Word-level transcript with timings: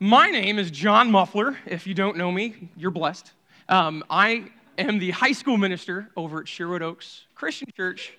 My 0.00 0.28
name 0.28 0.58
is 0.58 0.72
John 0.72 1.12
Muffler. 1.12 1.56
If 1.66 1.86
you 1.86 1.94
don't 1.94 2.16
know 2.16 2.32
me, 2.32 2.68
you're 2.76 2.90
blessed. 2.90 3.30
Um, 3.68 4.02
I 4.10 4.50
am 4.76 4.98
the 4.98 5.12
high 5.12 5.30
school 5.30 5.56
minister 5.56 6.10
over 6.16 6.40
at 6.40 6.48
Sherwood 6.48 6.82
Oaks 6.82 7.26
Christian 7.36 7.70
Church 7.76 8.12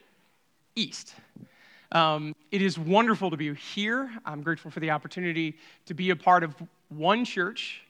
East. 0.78 1.14
Um, 1.92 2.34
it 2.50 2.62
is 2.62 2.80
wonderful 2.80 3.30
to 3.30 3.36
be 3.36 3.54
here. 3.54 4.10
I'm 4.26 4.42
grateful 4.42 4.72
for 4.72 4.80
the 4.80 4.90
opportunity 4.92 5.58
to 5.86 5.94
be 5.94 6.12
a 6.12 6.16
part 6.16 6.44
of 6.44 6.56
one 6.88 7.25
church 7.25 7.82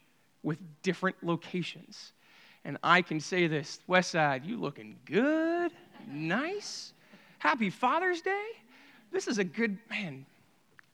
with 0.41 0.57
different 0.81 1.17
locations. 1.21 2.11
And 2.65 2.79
I 2.81 3.03
can 3.03 3.19
say 3.19 3.45
this 3.45 3.81
West 3.85 4.09
Side, 4.09 4.45
you 4.45 4.59
looking 4.59 4.95
good, 5.05 5.71
nice. 6.07 6.91
Happy 7.37 7.69
Father's 7.69 8.21
Day. 8.21 8.45
This 9.11 9.27
is 9.27 9.37
a 9.37 9.43
good, 9.43 9.77
man, 9.91 10.25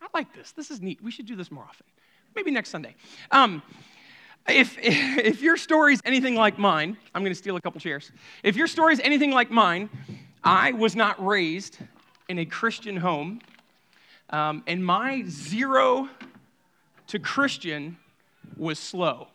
I 0.02 0.08
like 0.14 0.36
this. 0.36 0.52
This 0.52 0.72
is 0.72 0.82
neat. 0.82 1.02
We 1.02 1.10
should 1.10 1.26
do 1.26 1.38
this 1.38 1.50
more 1.50 1.64
often. 1.64 1.86
Maybe 2.36 2.52
next 2.52 2.70
Sunday. 2.70 2.96
Um, 3.32 3.62
if, 4.48 4.78
if 4.82 5.42
your 5.42 5.58
story 5.58 5.94
is 5.94 6.02
anything 6.06 6.36
like 6.36 6.58
mine, 6.58 6.98
I'm 7.14 7.22
going 7.22 7.34
to 7.34 7.38
steal 7.38 7.56
a 7.56 7.62
couple 7.62 7.80
chairs. 7.80 8.12
If 8.44 8.56
your 8.56 8.68
story 8.68 8.94
is 8.94 9.00
anything 9.04 9.32
like 9.32 9.52
mine, 9.52 9.90
I 10.44 10.72
was 10.72 10.96
not 10.96 11.24
raised 11.24 11.78
in 12.30 12.40
a 12.40 12.46
Christian 12.46 12.98
home, 12.98 13.42
um, 14.30 14.64
and 14.66 14.84
my 14.84 15.24
zero 15.28 16.10
to 17.08 17.20
Christian 17.20 17.98
was 18.56 18.80
slow. 18.80 19.28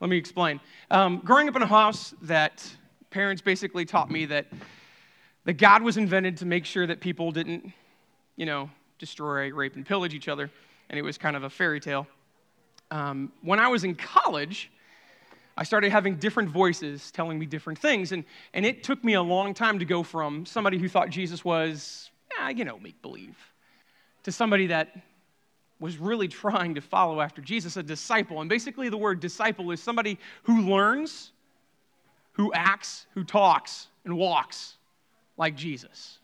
Let 0.00 0.10
me 0.10 0.16
explain. 0.16 0.60
Um, 0.90 1.22
growing 1.24 1.48
up 1.48 1.56
in 1.56 1.62
a 1.62 1.66
house 1.66 2.14
that 2.22 2.68
parents 3.10 3.40
basically 3.40 3.84
taught 3.84 4.10
me 4.10 4.26
that, 4.26 4.46
that 5.44 5.54
God 5.54 5.82
was 5.82 5.96
invented 5.96 6.36
to 6.38 6.46
make 6.46 6.64
sure 6.64 6.86
that 6.86 7.00
people 7.00 7.30
didn't, 7.30 7.72
you 8.36 8.46
know, 8.46 8.70
destroy, 8.98 9.50
rape, 9.50 9.74
and 9.76 9.86
pillage 9.86 10.14
each 10.14 10.28
other, 10.28 10.50
and 10.90 10.98
it 10.98 11.02
was 11.02 11.18
kind 11.18 11.36
of 11.36 11.44
a 11.44 11.50
fairy 11.50 11.80
tale. 11.80 12.06
Um, 12.90 13.32
when 13.42 13.58
I 13.58 13.68
was 13.68 13.84
in 13.84 13.94
college, 13.94 14.70
I 15.56 15.64
started 15.64 15.92
having 15.92 16.16
different 16.16 16.48
voices 16.48 17.10
telling 17.10 17.38
me 17.38 17.46
different 17.46 17.78
things, 17.78 18.12
and, 18.12 18.24
and 18.54 18.64
it 18.64 18.82
took 18.82 19.02
me 19.04 19.14
a 19.14 19.22
long 19.22 19.54
time 19.54 19.78
to 19.78 19.84
go 19.84 20.02
from 20.02 20.46
somebody 20.46 20.78
who 20.78 20.88
thought 20.88 21.10
Jesus 21.10 21.44
was, 21.44 22.10
eh, 22.40 22.50
you 22.50 22.64
know, 22.64 22.78
make 22.78 23.00
believe, 23.02 23.36
to 24.22 24.32
somebody 24.32 24.68
that 24.68 24.96
was 25.78 25.98
really 25.98 26.28
trying 26.28 26.74
to 26.76 26.80
follow 26.80 27.20
after 27.20 27.42
Jesus, 27.42 27.76
a 27.76 27.82
disciple. 27.82 28.40
And 28.40 28.48
basically, 28.48 28.88
the 28.88 28.96
word 28.96 29.20
disciple 29.20 29.72
is 29.72 29.82
somebody 29.82 30.18
who 30.44 30.62
learns, 30.62 31.32
who 32.32 32.52
acts, 32.54 33.06
who 33.14 33.24
talks, 33.24 33.88
and 34.04 34.16
walks 34.16 34.76
like 35.36 35.56
Jesus. 35.56 36.18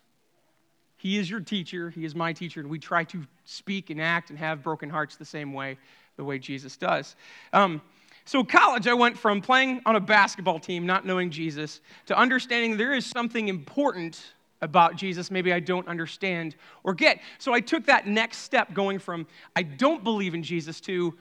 He 0.98 1.16
is 1.16 1.30
your 1.30 1.40
teacher, 1.40 1.90
He 1.90 2.04
is 2.04 2.14
my 2.14 2.32
teacher, 2.32 2.60
and 2.60 2.68
we 2.68 2.78
try 2.78 3.04
to 3.04 3.26
speak 3.44 3.88
and 3.88 4.00
act 4.00 4.30
and 4.30 4.38
have 4.38 4.62
broken 4.62 4.90
hearts 4.90 5.16
the 5.16 5.24
same 5.24 5.52
way, 5.54 5.78
the 6.16 6.24
way 6.24 6.38
Jesus 6.38 6.76
does. 6.76 7.16
Um, 7.52 7.80
so, 8.24 8.44
college, 8.44 8.86
I 8.86 8.92
went 8.92 9.16
from 9.16 9.40
playing 9.40 9.80
on 9.86 9.96
a 9.96 10.00
basketball 10.00 10.58
team, 10.58 10.84
not 10.84 11.06
knowing 11.06 11.30
Jesus, 11.30 11.80
to 12.06 12.18
understanding 12.18 12.76
there 12.76 12.92
is 12.92 13.06
something 13.06 13.48
important 13.48 14.34
about 14.60 14.96
Jesus 14.96 15.30
maybe 15.30 15.52
I 15.52 15.60
don't 15.60 15.86
understand 15.88 16.56
or 16.84 16.94
get. 16.94 17.20
So 17.38 17.52
I 17.52 17.60
took 17.60 17.86
that 17.86 18.06
next 18.06 18.38
step 18.38 18.74
going 18.74 18.98
from 18.98 19.26
I 19.54 19.62
don't 19.62 20.02
believe 20.02 20.34
in 20.34 20.42
Jesus 20.42 20.80
to 20.82 21.14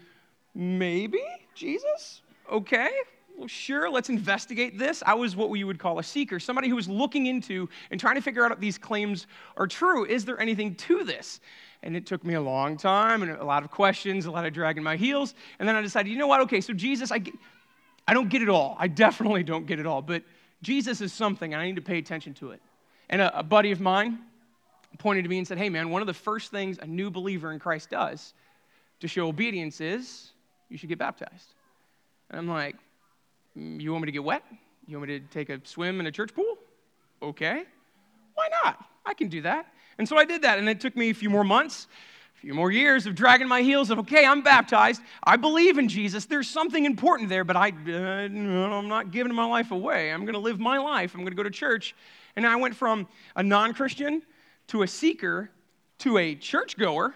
maybe 0.55 1.23
Jesus? 1.53 2.21
Okay. 2.51 2.89
Well, 3.37 3.47
sure, 3.47 3.87
let's 3.87 4.09
investigate 4.09 4.79
this. 4.79 5.03
I 5.05 5.13
was 5.13 5.35
what 5.35 5.51
we 5.51 5.63
would 5.63 5.77
call 5.77 5.99
a 5.99 6.03
seeker, 6.03 6.39
somebody 6.39 6.69
who 6.69 6.75
was 6.75 6.89
looking 6.89 7.27
into 7.27 7.69
and 7.91 7.99
trying 7.99 8.15
to 8.15 8.21
figure 8.21 8.43
out 8.43 8.51
if 8.51 8.59
these 8.59 8.79
claims 8.79 9.27
are 9.57 9.67
true. 9.67 10.05
Is 10.05 10.25
there 10.25 10.41
anything 10.41 10.73
to 10.73 11.03
this? 11.03 11.39
And 11.83 11.95
it 11.95 12.07
took 12.07 12.25
me 12.25 12.33
a 12.33 12.41
long 12.41 12.77
time 12.77 13.21
and 13.21 13.31
a 13.31 13.45
lot 13.45 13.63
of 13.63 13.69
questions, 13.69 14.25
a 14.25 14.31
lot 14.31 14.47
of 14.47 14.53
dragging 14.53 14.81
my 14.81 14.95
heels. 14.95 15.35
And 15.59 15.69
then 15.69 15.75
I 15.75 15.83
decided, 15.83 16.11
you 16.11 16.17
know 16.17 16.25
what? 16.25 16.41
Okay, 16.41 16.61
so 16.61 16.73
Jesus, 16.73 17.11
I, 17.11 17.19
get, 17.19 17.35
I 18.07 18.15
don't 18.15 18.27
get 18.27 18.41
it 18.41 18.49
all. 18.49 18.75
I 18.79 18.87
definitely 18.87 19.43
don't 19.43 19.67
get 19.67 19.79
it 19.79 19.85
all. 19.85 20.01
But 20.01 20.23
Jesus 20.63 20.99
is 20.99 21.13
something, 21.13 21.53
and 21.53 21.61
I 21.61 21.67
need 21.67 21.75
to 21.75 21.81
pay 21.83 21.99
attention 21.99 22.33
to 22.35 22.51
it. 22.51 22.61
And 23.07 23.21
a, 23.21 23.39
a 23.39 23.43
buddy 23.43 23.71
of 23.71 23.79
mine 23.79 24.17
pointed 24.97 25.21
to 25.25 25.29
me 25.29 25.37
and 25.37 25.47
said, 25.47 25.59
Hey, 25.59 25.69
man, 25.69 25.91
one 25.91 26.01
of 26.01 26.07
the 26.07 26.13
first 26.15 26.49
things 26.49 26.79
a 26.81 26.87
new 26.87 27.11
believer 27.11 27.51
in 27.51 27.59
Christ 27.59 27.91
does 27.91 28.33
to 28.99 29.07
show 29.07 29.27
obedience 29.27 29.79
is 29.79 30.31
you 30.69 30.77
should 30.79 30.89
get 30.89 30.97
baptized. 30.97 31.53
And 32.31 32.39
I'm 32.39 32.47
like, 32.47 32.75
You 33.57 33.91
want 33.91 34.03
me 34.03 34.07
to 34.07 34.11
get 34.11 34.23
wet? 34.23 34.43
You 34.87 34.97
want 34.97 35.09
me 35.09 35.19
to 35.19 35.25
take 35.27 35.49
a 35.49 35.59
swim 35.63 35.99
in 35.99 36.05
a 36.05 36.11
church 36.11 36.33
pool? 36.33 36.57
Okay. 37.21 37.63
Why 38.35 38.49
not? 38.63 38.85
I 39.05 39.13
can 39.13 39.29
do 39.29 39.41
that. 39.41 39.73
And 39.97 40.07
so 40.07 40.17
I 40.17 40.25
did 40.25 40.43
that, 40.43 40.59
and 40.59 40.69
it 40.69 40.79
took 40.79 40.95
me 40.95 41.09
a 41.09 41.13
few 41.13 41.29
more 41.29 41.43
months, 41.43 41.87
a 42.35 42.39
few 42.39 42.53
more 42.53 42.69
years 42.71 43.07
of 43.07 43.15
dragging 43.15 43.47
my 43.47 43.63
heels 43.63 43.89
of, 43.89 43.97
okay, 43.99 44.25
I'm 44.25 44.41
baptized. 44.41 45.01
I 45.23 45.37
believe 45.37 45.79
in 45.79 45.89
Jesus. 45.89 46.25
There's 46.25 46.47
something 46.47 46.85
important 46.85 47.29
there, 47.29 47.43
but 47.43 47.55
I, 47.55 47.69
uh, 47.69 47.91
I'm 47.91 48.87
not 48.87 49.11
giving 49.11 49.33
my 49.33 49.45
life 49.45 49.71
away. 49.71 50.11
I'm 50.11 50.21
going 50.21 50.33
to 50.33 50.39
live 50.39 50.59
my 50.59 50.77
life. 50.77 51.15
I'm 51.15 51.21
going 51.21 51.31
to 51.31 51.37
go 51.37 51.43
to 51.43 51.49
church. 51.49 51.95
And 52.35 52.45
I 52.45 52.55
went 52.57 52.75
from 52.75 53.07
a 53.35 53.41
non 53.41 53.73
Christian 53.73 54.21
to 54.67 54.83
a 54.83 54.87
seeker 54.87 55.49
to 55.99 56.19
a 56.19 56.35
churchgoer, 56.35 57.15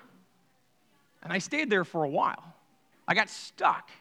and 1.21 1.31
I 1.31 1.37
stayed 1.37 1.69
there 1.69 1.85
for 1.85 2.03
a 2.03 2.09
while. 2.09 2.43
I 3.07 3.13
got 3.13 3.29
stuck 3.29 3.91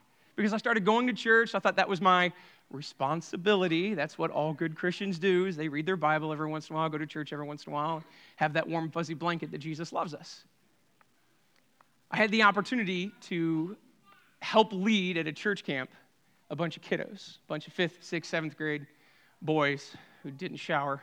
because 0.40 0.54
I 0.54 0.56
started 0.56 0.86
going 0.86 1.06
to 1.06 1.12
church. 1.12 1.54
I 1.54 1.58
thought 1.58 1.76
that 1.76 1.88
was 1.88 2.00
my 2.00 2.32
responsibility. 2.70 3.92
That's 3.92 4.16
what 4.16 4.30
all 4.30 4.54
good 4.54 4.74
Christians 4.74 5.18
do 5.18 5.44
is 5.44 5.54
they 5.54 5.68
read 5.68 5.84
their 5.84 5.96
Bible 5.98 6.32
every 6.32 6.48
once 6.48 6.70
in 6.70 6.76
a 6.76 6.78
while, 6.78 6.88
go 6.88 6.96
to 6.96 7.06
church 7.06 7.32
every 7.32 7.46
once 7.46 7.64
in 7.66 7.72
a 7.72 7.74
while, 7.74 8.02
have 8.36 8.54
that 8.54 8.66
warm 8.66 8.90
fuzzy 8.90 9.12
blanket 9.12 9.50
that 9.50 9.58
Jesus 9.58 9.92
loves 9.92 10.14
us. 10.14 10.44
I 12.10 12.16
had 12.16 12.30
the 12.30 12.42
opportunity 12.42 13.12
to 13.22 13.76
help 14.40 14.72
lead 14.72 15.18
at 15.18 15.26
a 15.26 15.32
church 15.32 15.62
camp 15.62 15.90
a 16.48 16.56
bunch 16.56 16.76
of 16.76 16.82
kiddos, 16.82 17.36
a 17.36 17.46
bunch 17.46 17.66
of 17.66 17.74
fifth, 17.74 17.98
sixth, 18.00 18.30
seventh 18.30 18.56
grade 18.56 18.86
boys 19.42 19.94
who 20.22 20.30
didn't 20.30 20.56
shower 20.56 21.02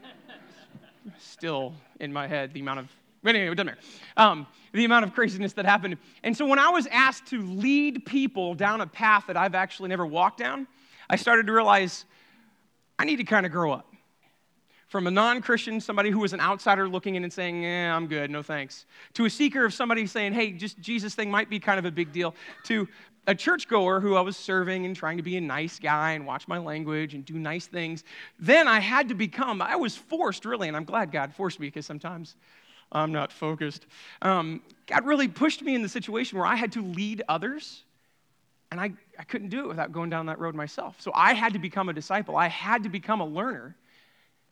still 1.18 1.74
in 1.98 2.12
my 2.12 2.28
head 2.28 2.52
the 2.52 2.60
amount 2.60 2.78
of 2.78 2.90
but 3.22 3.34
anyway, 3.34 3.52
it 3.52 3.54
doesn't 3.54 3.66
matter. 3.66 3.80
Um, 4.16 4.46
the 4.72 4.84
amount 4.84 5.04
of 5.04 5.14
craziness 5.14 5.52
that 5.54 5.64
happened. 5.64 5.96
And 6.22 6.36
so 6.36 6.46
when 6.46 6.58
I 6.58 6.70
was 6.70 6.86
asked 6.90 7.26
to 7.26 7.42
lead 7.42 8.04
people 8.04 8.54
down 8.54 8.80
a 8.80 8.86
path 8.86 9.24
that 9.26 9.36
I've 9.36 9.54
actually 9.54 9.88
never 9.88 10.06
walked 10.06 10.38
down, 10.38 10.66
I 11.10 11.16
started 11.16 11.46
to 11.46 11.52
realize 11.52 12.04
I 12.98 13.04
need 13.04 13.16
to 13.16 13.24
kind 13.24 13.46
of 13.46 13.52
grow 13.52 13.72
up. 13.72 13.86
From 14.88 15.06
a 15.06 15.10
non 15.10 15.42
Christian, 15.42 15.80
somebody 15.80 16.10
who 16.10 16.18
was 16.18 16.32
an 16.32 16.40
outsider 16.40 16.88
looking 16.88 17.14
in 17.14 17.22
and 17.22 17.32
saying, 17.32 17.64
eh, 17.64 17.90
I'm 17.90 18.06
good, 18.06 18.30
no 18.30 18.42
thanks, 18.42 18.86
to 19.14 19.26
a 19.26 19.30
seeker 19.30 19.66
of 19.66 19.74
somebody 19.74 20.06
saying, 20.06 20.32
hey, 20.32 20.52
just 20.52 20.80
Jesus 20.80 21.14
thing 21.14 21.30
might 21.30 21.50
be 21.50 21.60
kind 21.60 21.78
of 21.78 21.84
a 21.84 21.90
big 21.90 22.10
deal, 22.10 22.34
to 22.64 22.88
a 23.26 23.34
churchgoer 23.34 24.00
who 24.00 24.16
I 24.16 24.22
was 24.22 24.38
serving 24.38 24.86
and 24.86 24.96
trying 24.96 25.18
to 25.18 25.22
be 25.22 25.36
a 25.36 25.40
nice 25.42 25.78
guy 25.78 26.12
and 26.12 26.26
watch 26.26 26.48
my 26.48 26.56
language 26.56 27.12
and 27.12 27.22
do 27.22 27.34
nice 27.34 27.66
things. 27.66 28.02
Then 28.38 28.66
I 28.66 28.80
had 28.80 29.08
to 29.10 29.14
become, 29.14 29.60
I 29.60 29.76
was 29.76 29.94
forced 29.94 30.46
really, 30.46 30.68
and 30.68 30.76
I'm 30.76 30.84
glad 30.84 31.12
God 31.12 31.34
forced 31.34 31.60
me 31.60 31.66
because 31.66 31.84
sometimes 31.84 32.36
I'm 32.92 33.12
not 33.12 33.32
focused. 33.32 33.86
Um, 34.22 34.62
God 34.86 35.04
really 35.04 35.28
pushed 35.28 35.62
me 35.62 35.74
in 35.74 35.82
the 35.82 35.88
situation 35.88 36.38
where 36.38 36.46
I 36.46 36.56
had 36.56 36.72
to 36.72 36.82
lead 36.82 37.22
others, 37.28 37.82
and 38.70 38.80
I, 38.80 38.92
I 39.18 39.24
couldn't 39.24 39.48
do 39.50 39.60
it 39.60 39.68
without 39.68 39.92
going 39.92 40.10
down 40.10 40.26
that 40.26 40.38
road 40.38 40.54
myself. 40.54 40.96
So 41.00 41.10
I 41.14 41.34
had 41.34 41.52
to 41.52 41.58
become 41.58 41.88
a 41.88 41.92
disciple, 41.92 42.36
I 42.36 42.48
had 42.48 42.82
to 42.84 42.88
become 42.88 43.20
a 43.20 43.26
learner. 43.26 43.74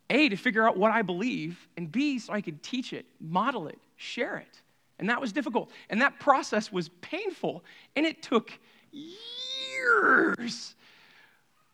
A, 0.08 0.28
to 0.28 0.36
figure 0.36 0.66
out 0.66 0.76
what 0.76 0.92
I 0.92 1.02
believe, 1.02 1.66
and 1.76 1.90
B, 1.90 2.20
so 2.20 2.32
I 2.32 2.40
could 2.40 2.62
teach 2.62 2.92
it, 2.92 3.06
model 3.20 3.66
it, 3.66 3.78
share 3.96 4.36
it. 4.36 4.60
And 4.98 5.10
that 5.10 5.20
was 5.20 5.32
difficult. 5.32 5.70
And 5.90 6.00
that 6.00 6.18
process 6.20 6.72
was 6.72 6.88
painful. 7.00 7.64
And 7.96 8.06
it 8.06 8.22
took 8.22 8.52
years. 8.92 10.74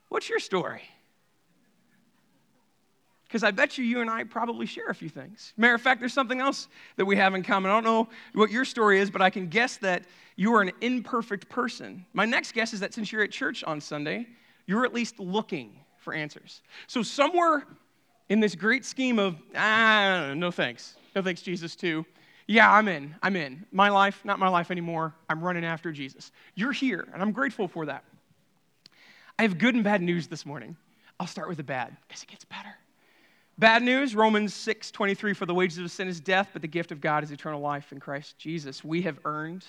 What's 0.09 0.29
your 0.29 0.39
story? 0.39 0.83
Because 3.33 3.45
I 3.45 3.51
bet 3.51 3.79
you, 3.79 3.85
you 3.85 4.03
and 4.03 4.11
I 4.11 4.25
probably 4.25 4.67
share 4.67 4.89
a 4.89 4.95
few 4.95 5.09
things. 5.09 5.55
Matter 5.57 5.75
of 5.75 5.81
fact, 5.81 6.01
there's 6.01 6.13
something 6.13 6.39
else 6.39 6.69
that 6.97 7.07
we 7.07 7.17
have 7.17 7.35
in 7.35 7.43
common. 7.43 7.71
I 7.71 7.75
don't 7.75 7.85
know 7.85 8.11
what 8.35 8.51
your 8.51 8.67
story 8.67 9.01
is, 9.01 9.11
but 9.11 9.23
I 9.23 9.31
can 9.31 9.47
guess 9.47 9.79
that 9.79 10.05
you 10.37 10.55
are 10.55 10.61
an 10.61 10.71
imperfect 10.83 11.49
person. 11.49 12.05
My 12.13 12.27
next 12.27 12.53
guess 12.53 12.75
is 12.75 12.81
that 12.81 12.93
since 12.93 13.11
you're 13.11 13.23
at 13.23 13.31
church 13.31 13.65
on 13.65 13.81
Sunday, 13.81 14.27
you're 14.67 14.85
at 14.85 14.93
least 14.93 15.19
looking 15.19 15.79
for 15.97 16.13
answers. 16.13 16.61
So, 16.89 17.03
somewhere 17.03 17.65
in 18.29 18.39
this 18.39 18.55
great 18.55 18.85
scheme 18.85 19.19
of, 19.19 19.37
ah, 19.57 20.35
no 20.37 20.51
thanks, 20.51 20.99
no 21.17 21.23
thanks, 21.23 21.41
Jesus, 21.41 21.75
too, 21.75 22.05
yeah, 22.47 22.71
I'm 22.71 22.87
in. 22.87 23.15
I'm 23.23 23.37
in. 23.37 23.65
My 23.73 23.89
life, 23.89 24.21
not 24.27 24.41
my 24.41 24.49
life 24.49 24.71
anymore. 24.71 25.15
I'm 25.31 25.41
running 25.41 25.65
after 25.65 25.91
Jesus. 25.91 26.33
You're 26.55 26.73
here, 26.73 27.09
and 27.15 27.23
I'm 27.23 27.33
grateful 27.33 27.67
for 27.67 27.87
that. 27.87 28.05
I 29.39 29.43
have 29.43 29.57
good 29.57 29.75
and 29.75 29.83
bad 29.83 30.03
news 30.03 30.27
this 30.27 30.45
morning. 30.45 30.77
I'll 31.19 31.27
start 31.27 31.49
with 31.49 31.57
the 31.57 31.65
bad 31.65 31.97
because 32.07 32.23
it 32.23 32.29
gets 32.29 32.45
better. 32.45 32.77
Bad 33.63 33.85
news, 33.85 34.17
Romans 34.17 34.53
6 34.55 34.91
23, 34.91 35.35
for 35.35 35.47
the 35.47 35.55
wages 35.55 35.79
of 35.79 35.89
sin 35.93 36.09
is 36.09 36.19
death, 36.19 36.49
but 36.53 36.63
the 36.63 36.69
gift 36.69 36.91
of 36.91 37.01
God 37.01 37.23
is 37.23 37.31
eternal 37.31 37.61
life 37.61 37.93
in 37.93 38.01
Christ 38.01 38.37
Jesus. 38.37 38.83
We 38.83 39.03
have 39.03 39.21
earned 39.25 39.65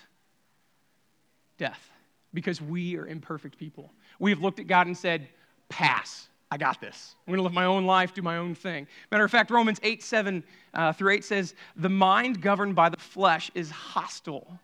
death 1.59 1.91
because 2.33 2.59
we 2.59 2.97
are 2.97 3.05
imperfect 3.05 3.55
people. 3.55 3.93
We 4.17 4.31
have 4.31 4.41
looked 4.41 4.59
at 4.59 4.65
God 4.65 4.87
and 4.87 4.97
said, 4.97 5.27
pass. 5.69 6.27
I 6.49 6.57
got 6.57 6.81
this. 6.81 7.13
I'm 7.27 7.33
going 7.33 7.37
to 7.37 7.43
live 7.43 7.53
my 7.53 7.65
own 7.65 7.85
life, 7.85 8.15
do 8.15 8.23
my 8.23 8.37
own 8.37 8.55
thing. 8.55 8.87
Matter 9.11 9.25
of 9.25 9.29
fact, 9.29 9.51
Romans 9.51 9.79
8, 9.83 10.01
7 10.01 10.43
uh, 10.73 10.93
through 10.93 11.11
8 11.11 11.23
says, 11.23 11.53
The 11.75 11.87
mind 11.87 12.41
governed 12.41 12.73
by 12.73 12.89
the 12.89 12.97
flesh 12.97 13.51
is 13.53 13.69
hostile 13.69 14.59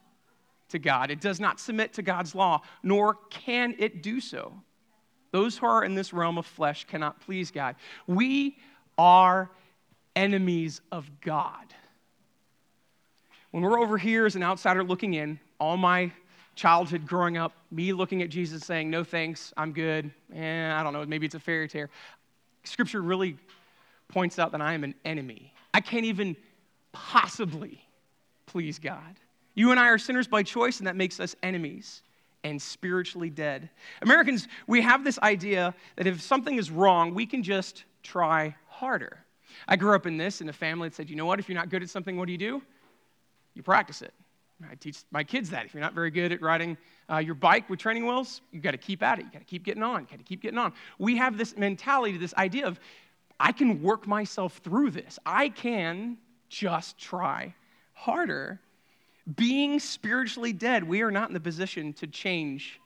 to 0.70 0.80
God. 0.80 1.12
It 1.12 1.22
does 1.22 1.40
not 1.40 1.60
submit 1.60 1.94
to 1.94 2.02
God's 2.02 2.34
law, 2.34 2.64
nor 2.82 3.20
can 3.30 3.76
it 3.78 4.02
do 4.02 4.22
so. 4.22 4.56
Those 5.30 5.56
who 5.56 5.68
are 5.68 5.84
in 5.84 5.94
this 5.94 6.14
realm 6.14 6.40
of 6.40 6.48
flesh 6.48 6.86
cannot 6.86 7.22
please 7.22 7.52
God. 7.52 7.76
We 8.08 8.58
are 9.00 9.50
enemies 10.14 10.82
of 10.92 11.10
God. 11.22 11.74
When 13.52 13.64
we're 13.64 13.80
over 13.80 13.98
here 13.98 14.26
as 14.26 14.36
an 14.36 14.44
outsider 14.44 14.84
looking 14.84 15.14
in, 15.14 15.40
all 15.58 15.78
my 15.78 16.12
childhood 16.56 17.08
growing 17.08 17.38
up, 17.38 17.54
me 17.72 17.94
looking 17.94 18.22
at 18.22 18.30
Jesus 18.30 18.66
saying, 18.66 18.90
No 18.90 19.06
thanks, 19.06 19.54
I'm 19.56 19.72
good. 19.72 20.12
Eh, 20.36 20.72
I 20.72 20.84
don't 20.84 20.92
know, 20.92 21.06
maybe 21.06 21.26
it's 21.26 21.36
a 21.36 21.40
fairy 21.40 21.70
tale. 21.70 21.88
Scripture 22.66 23.02
really 23.02 23.38
points 24.10 24.38
out 24.38 24.52
that 24.52 24.62
I 24.62 24.74
am 24.74 24.84
an 24.84 24.94
enemy. 25.06 25.54
I 25.74 25.80
can't 25.80 26.06
even 26.06 26.36
possibly 26.92 27.82
please 28.48 28.80
God. 28.80 29.16
You 29.56 29.72
and 29.72 29.80
I 29.80 29.88
are 29.88 29.98
sinners 29.98 30.28
by 30.28 30.44
choice, 30.44 30.80
and 30.80 30.88
that 30.88 30.98
makes 30.98 31.22
us 31.22 31.38
enemies 31.42 32.02
and 32.44 32.62
spiritually 32.62 33.30
dead. 33.30 33.70
Americans, 34.02 34.50
we 34.68 34.82
have 34.82 35.06
this 35.06 35.20
idea 35.20 35.74
that 35.96 36.06
if 36.06 36.22
something 36.22 36.58
is 36.58 36.70
wrong, 36.70 37.14
we 37.14 37.26
can 37.26 37.44
just 37.44 37.86
try 38.04 38.56
harder. 38.80 39.26
I 39.68 39.76
grew 39.76 39.94
up 39.96 40.06
in 40.06 40.18
this 40.18 40.42
in 40.42 40.50
a 40.50 40.54
family 40.54 40.90
that 40.90 40.96
said, 40.96 41.10
you 41.10 41.16
know 41.16 41.26
what, 41.26 41.40
if 41.40 41.50
you're 41.50 41.58
not 41.58 41.70
good 41.70 41.84
at 41.84 41.90
something, 41.90 42.18
what 42.18 42.26
do 42.28 42.32
you 42.32 42.38
do? 42.38 42.62
You 43.54 43.64
practice 43.64 44.02
it. 44.02 44.14
I 44.70 44.76
teach 44.76 45.00
my 45.12 45.24
kids 45.24 45.50
that. 45.52 45.66
If 45.66 45.74
you're 45.74 45.82
not 45.82 45.94
very 45.94 46.12
good 46.12 46.32
at 46.32 46.42
riding 46.42 46.78
uh, 47.10 47.18
your 47.18 47.36
bike 47.36 47.70
with 47.70 47.80
training 47.80 48.06
wheels, 48.06 48.42
you've 48.52 48.64
got 48.64 48.72
to 48.72 48.78
keep 48.78 49.02
at 49.04 49.20
it. 49.20 49.24
You've 49.24 49.34
got 49.34 49.40
to 49.40 49.46
keep 49.46 49.64
getting 49.64 49.84
on. 49.84 50.02
You've 50.02 50.10
got 50.10 50.18
to 50.18 50.24
keep 50.24 50.42
getting 50.42 50.60
on. 50.60 50.74
We 50.98 51.18
have 51.18 51.38
this 51.38 51.56
mentality, 51.58 52.18
this 52.18 52.34
idea 52.36 52.68
of, 52.68 52.80
I 53.40 53.52
can 53.54 53.82
work 53.82 54.06
myself 54.06 54.58
through 54.64 54.92
this. 54.92 55.18
I 55.26 55.50
can 55.50 56.18
just 56.50 56.98
try 56.98 57.54
harder. 57.94 58.60
Being 59.36 59.80
spiritually 59.80 60.54
dead, 60.54 60.84
we 60.84 61.02
are 61.02 61.12
not 61.12 61.30
in 61.30 61.34
the 61.34 61.40
position 61.40 61.94
to 61.94 62.08
change 62.08 62.80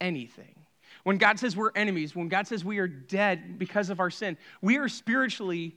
anything. 0.00 0.54
When 1.04 1.18
God 1.18 1.38
says 1.38 1.56
we're 1.56 1.72
enemies, 1.74 2.14
when 2.14 2.28
God 2.28 2.46
says 2.46 2.64
we 2.64 2.78
are 2.78 2.86
dead 2.86 3.58
because 3.58 3.90
of 3.90 3.98
our 3.98 4.10
sin, 4.10 4.36
we 4.60 4.78
are 4.78 4.88
spiritually 4.88 5.76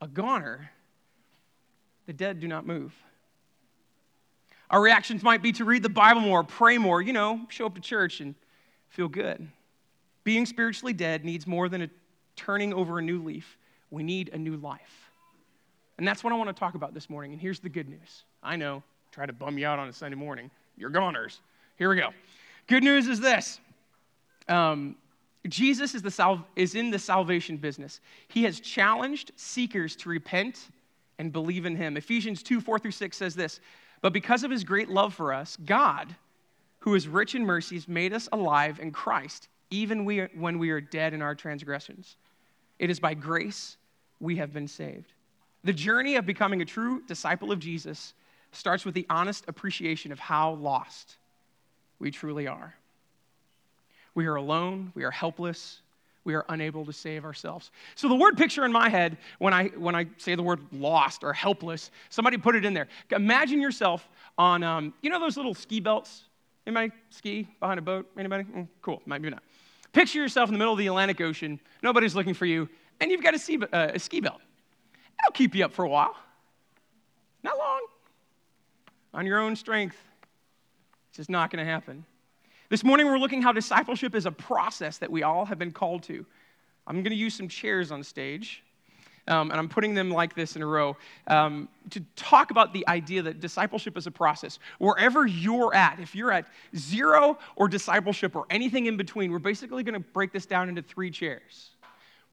a 0.00 0.06
goner. 0.06 0.70
The 2.06 2.12
dead 2.12 2.40
do 2.40 2.48
not 2.48 2.66
move. 2.66 2.94
Our 4.70 4.80
reactions 4.80 5.24
might 5.24 5.42
be 5.42 5.50
to 5.52 5.64
read 5.64 5.82
the 5.82 5.88
Bible 5.88 6.20
more, 6.20 6.44
pray 6.44 6.78
more, 6.78 7.02
you 7.02 7.12
know, 7.12 7.40
show 7.48 7.66
up 7.66 7.74
to 7.74 7.80
church 7.80 8.20
and 8.20 8.36
feel 8.88 9.08
good. 9.08 9.48
Being 10.22 10.46
spiritually 10.46 10.92
dead 10.92 11.24
needs 11.24 11.46
more 11.46 11.68
than 11.68 11.82
a 11.82 11.90
turning 12.36 12.72
over 12.72 12.98
a 13.00 13.02
new 13.02 13.22
leaf. 13.22 13.58
We 13.90 14.04
need 14.04 14.30
a 14.32 14.38
new 14.38 14.56
life. 14.56 15.10
And 15.98 16.06
that's 16.06 16.22
what 16.22 16.32
I 16.32 16.36
want 16.36 16.48
to 16.48 16.58
talk 16.58 16.76
about 16.76 16.94
this 16.94 17.10
morning. 17.10 17.32
And 17.32 17.40
here's 17.40 17.58
the 17.58 17.68
good 17.68 17.88
news. 17.88 18.22
I 18.42 18.56
know, 18.56 18.82
try 19.10 19.26
to 19.26 19.32
bum 19.32 19.58
you 19.58 19.66
out 19.66 19.78
on 19.78 19.88
a 19.88 19.92
Sunday 19.92 20.16
morning. 20.16 20.50
You're 20.76 20.90
goners. 20.90 21.40
Here 21.76 21.90
we 21.90 21.96
go. 21.96 22.10
Good 22.68 22.84
news 22.84 23.08
is 23.08 23.20
this 23.20 23.60
um, 24.50 24.96
Jesus 25.48 25.94
is, 25.94 26.02
the 26.02 26.10
sal- 26.10 26.46
is 26.56 26.74
in 26.74 26.90
the 26.90 26.98
salvation 26.98 27.56
business. 27.56 28.00
He 28.28 28.44
has 28.44 28.60
challenged 28.60 29.32
seekers 29.36 29.96
to 29.96 30.08
repent 30.08 30.68
and 31.18 31.32
believe 31.32 31.66
in 31.66 31.76
him. 31.76 31.96
Ephesians 31.96 32.42
2 32.42 32.60
4 32.60 32.78
through 32.78 32.90
6 32.90 33.16
says 33.16 33.34
this 33.34 33.60
but 34.00 34.12
because 34.12 34.44
of 34.44 34.50
his 34.50 34.64
great 34.64 34.88
love 34.88 35.14
for 35.14 35.32
us, 35.32 35.56
God, 35.64 36.14
who 36.80 36.94
is 36.94 37.06
rich 37.06 37.34
in 37.34 37.44
mercies, 37.44 37.86
made 37.86 38.12
us 38.12 38.28
alive 38.32 38.80
in 38.80 38.92
Christ, 38.92 39.48
even 39.70 40.04
we 40.04 40.20
are, 40.20 40.30
when 40.34 40.58
we 40.58 40.70
are 40.70 40.80
dead 40.80 41.12
in 41.12 41.22
our 41.22 41.34
transgressions. 41.34 42.16
It 42.78 42.90
is 42.90 42.98
by 42.98 43.14
grace 43.14 43.76
we 44.18 44.36
have 44.36 44.52
been 44.52 44.68
saved. 44.68 45.12
The 45.64 45.72
journey 45.72 46.16
of 46.16 46.24
becoming 46.24 46.62
a 46.62 46.64
true 46.64 47.02
disciple 47.06 47.52
of 47.52 47.58
Jesus 47.58 48.14
starts 48.52 48.84
with 48.86 48.94
the 48.94 49.06
honest 49.10 49.44
appreciation 49.46 50.12
of 50.12 50.18
how 50.18 50.52
lost 50.54 51.16
we 51.98 52.10
truly 52.10 52.46
are. 52.46 52.74
We 54.14 54.26
are 54.26 54.34
alone, 54.36 54.92
we 54.94 55.04
are 55.04 55.10
helpless, 55.10 55.80
we 56.24 56.34
are 56.34 56.44
unable 56.48 56.84
to 56.84 56.92
save 56.92 57.24
ourselves. 57.24 57.70
So 57.94 58.08
the 58.08 58.14
word 58.14 58.36
picture 58.36 58.64
in 58.64 58.72
my 58.72 58.88
head 58.88 59.16
when 59.38 59.54
I 59.54 59.68
when 59.68 59.94
I 59.94 60.06
say 60.18 60.34
the 60.34 60.42
word 60.42 60.60
lost 60.72 61.24
or 61.24 61.32
helpless, 61.32 61.90
somebody 62.08 62.36
put 62.36 62.56
it 62.56 62.64
in 62.64 62.74
there. 62.74 62.88
Imagine 63.10 63.60
yourself 63.60 64.08
on 64.36 64.62
um, 64.62 64.94
you 65.02 65.10
know 65.10 65.20
those 65.20 65.36
little 65.36 65.54
ski 65.54 65.80
belts. 65.80 66.24
Anybody 66.66 66.92
ski 67.08 67.48
behind 67.58 67.78
a 67.78 67.82
boat? 67.82 68.10
Anybody? 68.18 68.44
Mm, 68.44 68.68
cool, 68.82 69.02
maybe 69.06 69.30
not. 69.30 69.42
Picture 69.92 70.18
yourself 70.18 70.48
in 70.48 70.52
the 70.52 70.58
middle 70.58 70.72
of 70.72 70.78
the 70.78 70.86
Atlantic 70.86 71.20
Ocean. 71.20 71.58
Nobody's 71.82 72.14
looking 72.14 72.34
for 72.34 72.46
you, 72.46 72.68
and 73.00 73.10
you've 73.10 73.22
got 73.22 73.34
a, 73.34 73.74
uh, 73.74 73.92
a 73.94 73.98
ski 73.98 74.20
belt. 74.20 74.40
It'll 75.22 75.32
keep 75.32 75.54
you 75.54 75.64
up 75.64 75.72
for 75.72 75.84
a 75.84 75.88
while. 75.88 76.14
Not 77.42 77.58
long. 77.58 77.80
On 79.14 79.26
your 79.26 79.40
own 79.40 79.56
strength, 79.56 79.96
it's 81.08 81.16
just 81.16 81.30
not 81.30 81.50
going 81.50 81.64
to 81.64 81.70
happen. 81.70 82.04
This 82.70 82.84
morning, 82.84 83.06
we're 83.06 83.18
looking 83.18 83.42
how 83.42 83.50
discipleship 83.50 84.14
is 84.14 84.26
a 84.26 84.30
process 84.30 84.98
that 84.98 85.10
we 85.10 85.24
all 85.24 85.44
have 85.44 85.58
been 85.58 85.72
called 85.72 86.04
to. 86.04 86.24
I'm 86.86 87.02
going 87.02 87.10
to 87.10 87.16
use 87.16 87.34
some 87.34 87.48
chairs 87.48 87.90
on 87.90 88.04
stage, 88.04 88.62
um, 89.26 89.50
and 89.50 89.58
I'm 89.58 89.68
putting 89.68 89.92
them 89.92 90.08
like 90.08 90.36
this 90.36 90.54
in 90.54 90.62
a 90.62 90.66
row 90.66 90.96
um, 91.26 91.68
to 91.90 92.00
talk 92.14 92.52
about 92.52 92.72
the 92.72 92.86
idea 92.86 93.22
that 93.22 93.40
discipleship 93.40 93.96
is 93.96 94.06
a 94.06 94.10
process. 94.12 94.60
Wherever 94.78 95.26
you're 95.26 95.74
at, 95.74 95.98
if 95.98 96.14
you're 96.14 96.30
at 96.30 96.46
zero 96.76 97.40
or 97.56 97.66
discipleship 97.66 98.36
or 98.36 98.46
anything 98.50 98.86
in 98.86 98.96
between, 98.96 99.32
we're 99.32 99.40
basically 99.40 99.82
going 99.82 100.00
to 100.00 100.08
break 100.12 100.30
this 100.30 100.46
down 100.46 100.68
into 100.68 100.80
three 100.80 101.10
chairs. 101.10 101.70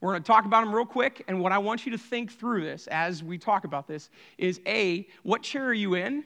We're 0.00 0.12
going 0.12 0.22
to 0.22 0.26
talk 0.28 0.44
about 0.44 0.64
them 0.64 0.72
real 0.72 0.86
quick, 0.86 1.24
and 1.26 1.40
what 1.40 1.50
I 1.50 1.58
want 1.58 1.84
you 1.84 1.90
to 1.90 1.98
think 1.98 2.30
through 2.30 2.62
this 2.62 2.86
as 2.86 3.24
we 3.24 3.38
talk 3.38 3.64
about 3.64 3.88
this 3.88 4.08
is 4.38 4.60
A, 4.68 5.08
what 5.24 5.42
chair 5.42 5.64
are 5.64 5.74
you 5.74 5.94
in? 5.94 6.22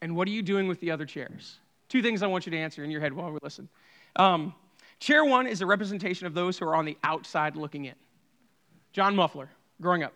And 0.00 0.14
what 0.14 0.28
are 0.28 0.32
you 0.32 0.42
doing 0.42 0.68
with 0.68 0.78
the 0.78 0.92
other 0.92 1.06
chairs? 1.06 1.58
Two 1.94 2.02
things 2.02 2.24
I 2.24 2.26
want 2.26 2.44
you 2.44 2.50
to 2.50 2.58
answer 2.58 2.82
in 2.82 2.90
your 2.90 3.00
head 3.00 3.12
while 3.12 3.30
we 3.30 3.38
listen. 3.40 3.68
Um, 4.16 4.52
chair 4.98 5.24
one 5.24 5.46
is 5.46 5.60
a 5.60 5.66
representation 5.66 6.26
of 6.26 6.34
those 6.34 6.58
who 6.58 6.64
are 6.64 6.74
on 6.74 6.84
the 6.84 6.98
outside 7.04 7.54
looking 7.54 7.84
in. 7.84 7.94
John 8.92 9.14
Muffler, 9.14 9.48
growing 9.80 10.02
up, 10.02 10.12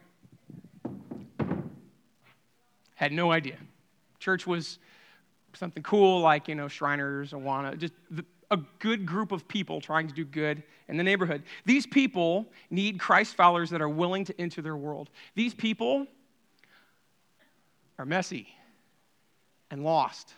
had 2.96 3.12
no 3.12 3.30
idea. 3.30 3.58
Church 4.18 4.44
was 4.44 4.80
something 5.52 5.84
cool 5.84 6.20
like, 6.20 6.48
you 6.48 6.56
know, 6.56 6.66
Shriners, 6.66 7.30
Awana, 7.30 7.78
just 7.78 7.94
the, 8.10 8.24
a 8.50 8.58
good 8.80 9.06
group 9.06 9.30
of 9.30 9.46
people 9.46 9.80
trying 9.80 10.08
to 10.08 10.14
do 10.14 10.24
good 10.24 10.64
in 10.88 10.96
the 10.96 11.04
neighborhood. 11.04 11.44
These 11.64 11.86
people 11.86 12.48
need 12.70 12.98
Christ 12.98 13.36
followers 13.36 13.70
that 13.70 13.80
are 13.80 13.88
willing 13.88 14.24
to 14.24 14.40
enter 14.40 14.62
their 14.62 14.76
world. 14.76 15.10
These 15.36 15.54
people 15.54 16.08
are 18.00 18.04
messy 18.04 18.48
and 19.70 19.84
lost 19.84 20.34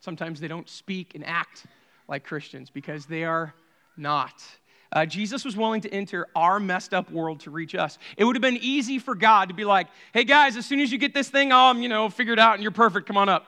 Sometimes 0.00 0.40
they 0.40 0.48
don't 0.48 0.68
speak 0.68 1.14
and 1.14 1.24
act 1.26 1.66
like 2.08 2.24
Christians 2.24 2.70
because 2.70 3.06
they 3.06 3.24
are 3.24 3.54
not. 3.96 4.42
Uh, 4.90 5.04
Jesus 5.04 5.44
was 5.44 5.56
willing 5.56 5.82
to 5.82 5.92
enter 5.92 6.26
our 6.34 6.58
messed 6.58 6.94
up 6.94 7.10
world 7.10 7.40
to 7.40 7.50
reach 7.50 7.74
us. 7.74 7.98
It 8.16 8.24
would 8.24 8.36
have 8.36 8.42
been 8.42 8.58
easy 8.60 8.98
for 8.98 9.14
God 9.14 9.48
to 9.48 9.54
be 9.54 9.64
like, 9.64 9.88
hey 10.14 10.24
guys, 10.24 10.56
as 10.56 10.64
soon 10.64 10.80
as 10.80 10.90
you 10.90 10.98
get 10.98 11.12
this 11.12 11.28
thing 11.28 11.52
all, 11.52 11.76
you 11.76 11.88
know, 11.88 12.08
figured 12.08 12.38
out 12.38 12.54
and 12.54 12.62
you're 12.62 12.72
perfect, 12.72 13.06
come 13.06 13.18
on 13.18 13.28
up. 13.28 13.46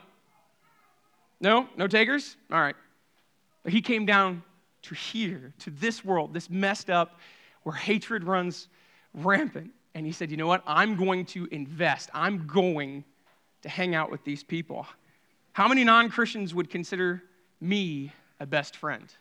No? 1.40 1.66
No 1.76 1.86
takers? 1.86 2.36
All 2.52 2.60
right. 2.60 2.76
But 3.62 3.72
he 3.72 3.80
came 3.80 4.04
down 4.04 4.42
to 4.82 4.94
here, 4.94 5.52
to 5.60 5.70
this 5.70 6.04
world, 6.04 6.34
this 6.34 6.50
messed 6.50 6.90
up, 6.90 7.18
where 7.62 7.74
hatred 7.74 8.24
runs 8.24 8.68
rampant. 9.14 9.70
And 9.94 10.04
he 10.06 10.12
said, 10.12 10.30
you 10.30 10.36
know 10.36 10.46
what? 10.46 10.62
I'm 10.66 10.96
going 10.96 11.24
to 11.26 11.48
invest. 11.50 12.10
I'm 12.12 12.46
going 12.46 13.04
to 13.62 13.68
hang 13.68 13.94
out 13.94 14.10
with 14.10 14.24
these 14.24 14.42
people. 14.42 14.86
How 15.52 15.68
many 15.68 15.84
non 15.84 16.08
Christians 16.08 16.54
would 16.54 16.70
consider 16.70 17.22
me 17.60 18.12
a 18.38 18.46
best 18.46 18.76
friend? 18.76 19.12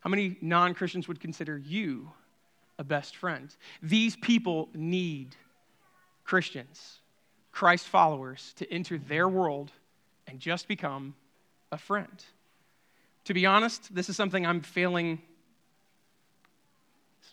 How 0.00 0.10
many 0.10 0.36
non 0.40 0.74
Christians 0.74 1.08
would 1.08 1.20
consider 1.20 1.58
you 1.58 2.10
a 2.78 2.84
best 2.84 3.16
friend? 3.16 3.54
These 3.82 4.16
people 4.16 4.68
need 4.74 5.34
Christians, 6.24 7.00
Christ 7.52 7.86
followers, 7.88 8.54
to 8.56 8.72
enter 8.72 8.98
their 8.98 9.28
world 9.28 9.72
and 10.26 10.40
just 10.40 10.68
become 10.68 11.14
a 11.72 11.78
friend. 11.78 12.24
To 13.24 13.34
be 13.34 13.46
honest, 13.46 13.94
this 13.94 14.08
is 14.08 14.16
something 14.16 14.46
I'm 14.46 14.60
failing. 14.60 15.20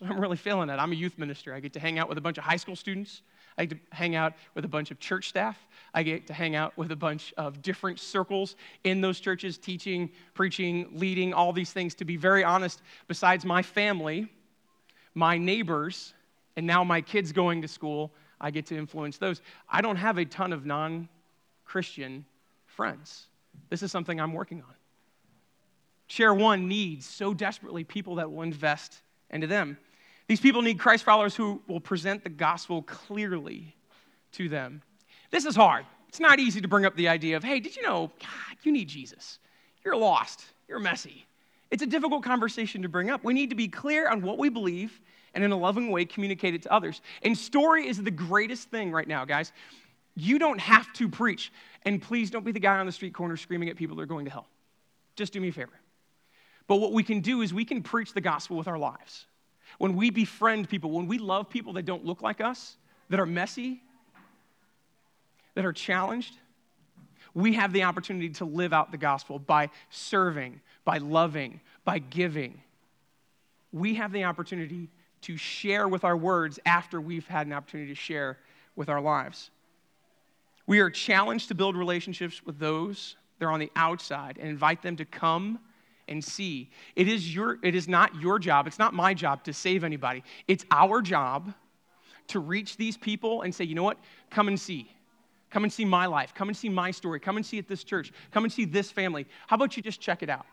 I'm 0.02 0.18
really 0.18 0.36
feeling 0.36 0.68
it. 0.70 0.76
I'm 0.76 0.92
a 0.92 0.96
youth 0.96 1.18
minister. 1.18 1.54
I 1.54 1.60
get 1.60 1.74
to 1.74 1.80
hang 1.80 1.98
out 1.98 2.08
with 2.08 2.18
a 2.18 2.22
bunch 2.22 2.38
of 2.38 2.44
high 2.44 2.56
school 2.56 2.76
students 2.76 3.22
I 3.58 3.66
get 3.66 3.90
to 3.90 3.96
hang 3.96 4.14
out 4.14 4.34
with 4.54 4.64
a 4.64 4.68
bunch 4.68 4.90
of 4.90 4.98
church 4.98 5.28
staff. 5.28 5.58
I 5.94 6.02
get 6.02 6.26
to 6.28 6.32
hang 6.32 6.56
out 6.56 6.76
with 6.76 6.90
a 6.90 6.96
bunch 6.96 7.34
of 7.36 7.62
different 7.62 8.00
circles 8.00 8.56
in 8.84 9.00
those 9.00 9.20
churches, 9.20 9.58
teaching, 9.58 10.10
preaching, 10.34 10.88
leading, 10.92 11.34
all 11.34 11.52
these 11.52 11.72
things. 11.72 11.94
To 11.96 12.04
be 12.04 12.16
very 12.16 12.44
honest, 12.44 12.82
besides 13.08 13.44
my 13.44 13.62
family, 13.62 14.28
my 15.14 15.36
neighbors, 15.38 16.14
and 16.56 16.66
now 16.66 16.84
my 16.84 17.00
kids 17.00 17.32
going 17.32 17.62
to 17.62 17.68
school, 17.68 18.12
I 18.40 18.50
get 18.50 18.66
to 18.66 18.76
influence 18.76 19.18
those. 19.18 19.40
I 19.68 19.80
don't 19.80 19.96
have 19.96 20.18
a 20.18 20.24
ton 20.24 20.52
of 20.52 20.66
non 20.66 21.08
Christian 21.64 22.24
friends. 22.66 23.26
This 23.70 23.82
is 23.82 23.92
something 23.92 24.20
I'm 24.20 24.32
working 24.32 24.62
on. 24.62 24.74
Share 26.06 26.34
One 26.34 26.68
needs 26.68 27.06
so 27.06 27.32
desperately 27.32 27.84
people 27.84 28.16
that 28.16 28.30
will 28.30 28.42
invest 28.42 29.00
into 29.30 29.46
them. 29.46 29.78
These 30.32 30.40
people 30.40 30.62
need 30.62 30.78
Christ 30.78 31.04
followers 31.04 31.36
who 31.36 31.60
will 31.66 31.78
present 31.78 32.24
the 32.24 32.30
gospel 32.30 32.80
clearly 32.80 33.76
to 34.32 34.48
them. 34.48 34.80
This 35.30 35.44
is 35.44 35.54
hard. 35.54 35.84
It's 36.08 36.20
not 36.20 36.40
easy 36.40 36.62
to 36.62 36.68
bring 36.68 36.86
up 36.86 36.96
the 36.96 37.06
idea 37.08 37.36
of, 37.36 37.44
hey, 37.44 37.60
did 37.60 37.76
you 37.76 37.82
know, 37.82 38.10
God, 38.18 38.56
you 38.62 38.72
need 38.72 38.88
Jesus. 38.88 39.40
You're 39.84 39.94
lost. 39.94 40.46
You're 40.68 40.78
messy. 40.78 41.26
It's 41.70 41.82
a 41.82 41.86
difficult 41.86 42.24
conversation 42.24 42.80
to 42.80 42.88
bring 42.88 43.10
up. 43.10 43.22
We 43.22 43.34
need 43.34 43.50
to 43.50 43.54
be 43.54 43.68
clear 43.68 44.08
on 44.08 44.22
what 44.22 44.38
we 44.38 44.48
believe 44.48 45.02
and 45.34 45.44
in 45.44 45.52
a 45.52 45.56
loving 45.58 45.90
way 45.90 46.06
communicate 46.06 46.54
it 46.54 46.62
to 46.62 46.72
others. 46.72 47.02
And 47.20 47.36
story 47.36 47.86
is 47.86 48.02
the 48.02 48.10
greatest 48.10 48.70
thing 48.70 48.90
right 48.90 49.06
now, 49.06 49.26
guys. 49.26 49.52
You 50.14 50.38
don't 50.38 50.60
have 50.62 50.90
to 50.94 51.10
preach. 51.10 51.52
And 51.82 52.00
please 52.00 52.30
don't 52.30 52.42
be 52.42 52.52
the 52.52 52.58
guy 52.58 52.78
on 52.78 52.86
the 52.86 52.92
street 52.92 53.12
corner 53.12 53.36
screaming 53.36 53.68
at 53.68 53.76
people 53.76 53.96
that 53.96 54.02
are 54.04 54.06
going 54.06 54.24
to 54.24 54.30
hell. 54.30 54.48
Just 55.14 55.34
do 55.34 55.42
me 55.42 55.48
a 55.48 55.52
favor. 55.52 55.78
But 56.68 56.76
what 56.76 56.94
we 56.94 57.02
can 57.02 57.20
do 57.20 57.42
is 57.42 57.52
we 57.52 57.66
can 57.66 57.82
preach 57.82 58.14
the 58.14 58.22
gospel 58.22 58.56
with 58.56 58.66
our 58.66 58.78
lives. 58.78 59.26
When 59.78 59.96
we 59.96 60.10
befriend 60.10 60.68
people, 60.68 60.90
when 60.90 61.06
we 61.06 61.18
love 61.18 61.48
people 61.48 61.72
that 61.74 61.84
don't 61.84 62.04
look 62.04 62.22
like 62.22 62.40
us, 62.40 62.76
that 63.08 63.20
are 63.20 63.26
messy, 63.26 63.82
that 65.54 65.64
are 65.64 65.72
challenged, 65.72 66.34
we 67.34 67.54
have 67.54 67.72
the 67.72 67.84
opportunity 67.84 68.30
to 68.30 68.44
live 68.44 68.72
out 68.72 68.90
the 68.90 68.98
gospel 68.98 69.38
by 69.38 69.70
serving, 69.90 70.60
by 70.84 70.98
loving, 70.98 71.60
by 71.84 71.98
giving. 71.98 72.60
We 73.72 73.94
have 73.94 74.12
the 74.12 74.24
opportunity 74.24 74.90
to 75.22 75.36
share 75.36 75.88
with 75.88 76.04
our 76.04 76.16
words 76.16 76.58
after 76.66 77.00
we've 77.00 77.26
had 77.26 77.46
an 77.46 77.52
opportunity 77.52 77.90
to 77.90 78.00
share 78.00 78.38
with 78.76 78.88
our 78.88 79.00
lives. 79.00 79.50
We 80.66 80.80
are 80.80 80.90
challenged 80.90 81.48
to 81.48 81.54
build 81.54 81.76
relationships 81.76 82.44
with 82.44 82.58
those 82.58 83.16
that 83.38 83.46
are 83.46 83.52
on 83.52 83.60
the 83.60 83.72
outside 83.76 84.38
and 84.38 84.48
invite 84.48 84.82
them 84.82 84.96
to 84.96 85.04
come 85.04 85.58
and 86.08 86.22
see. 86.22 86.70
It 86.96 87.08
is, 87.08 87.34
your, 87.34 87.58
it 87.62 87.74
is 87.74 87.88
not 87.88 88.14
your 88.20 88.38
job, 88.38 88.66
it's 88.66 88.78
not 88.78 88.94
my 88.94 89.14
job 89.14 89.44
to 89.44 89.52
save 89.52 89.84
anybody. 89.84 90.22
It's 90.48 90.64
our 90.70 91.02
job 91.02 91.52
to 92.28 92.38
reach 92.38 92.76
these 92.76 92.96
people 92.96 93.42
and 93.42 93.54
say, 93.54 93.64
you 93.64 93.74
know 93.74 93.82
what? 93.82 93.98
Come 94.30 94.48
and 94.48 94.58
see. 94.58 94.90
Come 95.50 95.64
and 95.64 95.72
see 95.72 95.84
my 95.84 96.06
life. 96.06 96.34
Come 96.34 96.48
and 96.48 96.56
see 96.56 96.68
my 96.68 96.90
story. 96.90 97.20
Come 97.20 97.36
and 97.36 97.44
see 97.44 97.58
at 97.58 97.68
this 97.68 97.84
church. 97.84 98.12
Come 98.30 98.44
and 98.44 98.52
see 98.52 98.64
this 98.64 98.90
family. 98.90 99.26
How 99.46 99.56
about 99.56 99.76
you 99.76 99.82
just 99.82 100.00
check 100.00 100.22
it 100.22 100.30
out? 100.30 100.46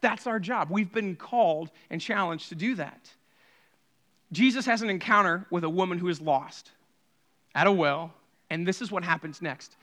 That's 0.00 0.26
our 0.26 0.40
job. 0.40 0.68
We've 0.70 0.92
been 0.92 1.14
called 1.14 1.70
and 1.90 2.00
challenged 2.00 2.48
to 2.48 2.54
do 2.54 2.74
that. 2.76 3.08
Jesus 4.32 4.66
has 4.66 4.82
an 4.82 4.90
encounter 4.90 5.46
with 5.50 5.64
a 5.64 5.68
woman 5.68 5.98
who 5.98 6.08
is 6.08 6.20
lost 6.20 6.70
at 7.54 7.66
a 7.66 7.72
well, 7.72 8.12
and 8.48 8.66
this 8.66 8.80
is 8.80 8.90
what 8.90 9.04
happens 9.04 9.42
next. 9.42 9.76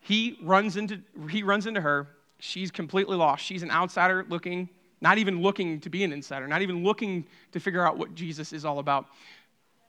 He 0.00 0.38
runs 0.42 0.76
into, 0.76 1.00
he 1.28 1.42
runs 1.42 1.66
into 1.66 1.80
her. 1.80 2.08
She's 2.40 2.70
completely 2.70 3.16
lost. 3.16 3.44
She's 3.44 3.62
an 3.62 3.70
outsider 3.70 4.26
looking, 4.28 4.68
not 5.00 5.18
even 5.18 5.42
looking 5.42 5.80
to 5.80 5.90
be 5.90 6.04
an 6.04 6.12
insider, 6.12 6.48
not 6.48 6.62
even 6.62 6.82
looking 6.82 7.24
to 7.52 7.60
figure 7.60 7.86
out 7.86 7.98
what 7.98 8.14
Jesus 8.14 8.52
is 8.52 8.64
all 8.64 8.78
about. 8.78 9.06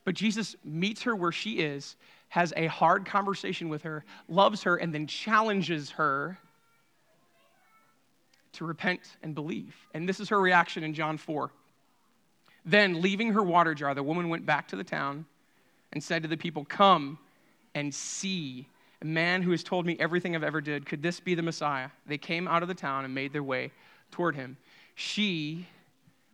But 0.03 0.15
Jesus 0.15 0.55
meets 0.63 1.01
her 1.03 1.15
where 1.15 1.31
she 1.31 1.60
is, 1.60 1.96
has 2.29 2.53
a 2.55 2.67
hard 2.67 3.05
conversation 3.05 3.70
with 3.70 3.84
her, 3.84 4.03
loves 4.27 4.63
her, 4.63 4.75
and 4.75 4.93
then 4.93 5.08
challenges 5.08 5.91
her 5.91 6.38
to 8.53 8.65
repent 8.65 9.01
and 9.24 9.34
believe. 9.34 9.75
And 9.93 10.08
this 10.08 10.20
is 10.20 10.29
her 10.29 10.39
reaction 10.39 10.84
in 10.84 10.93
John 10.93 11.17
4. 11.17 11.51
Then, 12.65 13.01
leaving 13.01 13.34
her 13.34 13.41
water 13.41 13.74
jar, 13.74 13.96
the 13.96 14.03
woman 14.03 14.29
went 14.29 14.46
back 14.46 14.67
to 14.70 14.75
the 14.75 14.84
town 14.84 15.25
and 15.93 16.03
said 16.03 16.22
to 16.24 16.27
the 16.27 16.38
people, 16.38 16.65
Come 16.65 17.17
and 17.74 17.93
see 17.93 18.67
a 19.01 19.05
man 19.05 19.41
who 19.41 19.51
has 19.51 19.63
told 19.63 19.86
me 19.86 19.98
everything 20.00 20.36
I've 20.36 20.43
ever 20.43 20.62
did. 20.62 20.86
Could 20.86 21.01
this 21.01 21.20
be 21.20 21.34
the 21.34 21.41
Messiah? 21.41 21.89
They 22.05 22.17
came 22.17 22.48
out 22.48 22.62
of 22.62 22.67
the 22.67 22.75
town 22.75 23.05
and 23.05 23.13
made 23.13 23.34
their 23.34 23.43
way 23.43 23.72
toward 24.12 24.36
him. 24.36 24.58
She 24.96 25.67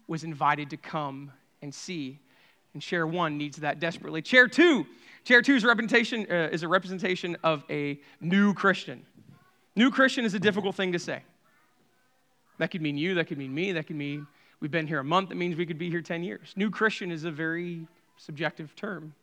was 0.08 0.24
invited 0.24 0.70
to 0.72 0.78
come 0.78 1.32
and 1.62 1.74
see. 1.74 2.20
And 2.74 2.82
chair 2.82 3.08
one 3.08 3.38
needs 3.38 3.58
that 3.58 3.80
desperately. 3.80 4.22
Chair 4.22 4.48
two, 4.48 4.86
chair 5.24 5.42
two 5.42 5.56
is 5.56 5.64
a 5.64 5.68
representation, 5.68 6.28
uh, 6.30 6.50
is 6.52 6.64
a 6.64 6.68
representation 6.68 7.38
of 7.44 7.64
a 7.70 8.00
new 8.20 8.54
Christian. 8.54 9.06
New 9.76 9.90
Christian 9.90 10.26
is 10.26 10.34
a 10.34 10.40
difficult 10.40 10.76
thing 10.76 10.92
to 10.92 11.00
say. 11.00 11.22
That 12.58 12.72
could 12.72 12.82
mean 12.82 12.98
you, 12.98 13.16
that 13.16 13.28
could 13.28 13.38
mean 13.38 13.54
me, 13.54 13.72
that 13.74 13.88
could 13.88 13.96
mean 13.96 14.28
we've 14.60 14.72
been 14.72 14.88
here 14.88 15.00
a 15.00 15.04
month, 15.04 15.30
that 15.30 15.36
means 15.36 15.56
we 15.56 15.66
could 15.66 15.78
be 15.78 15.90
here 15.90 16.02
10 16.02 16.24
years. 16.24 16.54
New 16.56 16.70
Christian 16.70 17.12
is 17.12 17.24
a 17.24 17.32
very 17.32 17.88
subjective 18.18 18.76
term. 18.76 19.14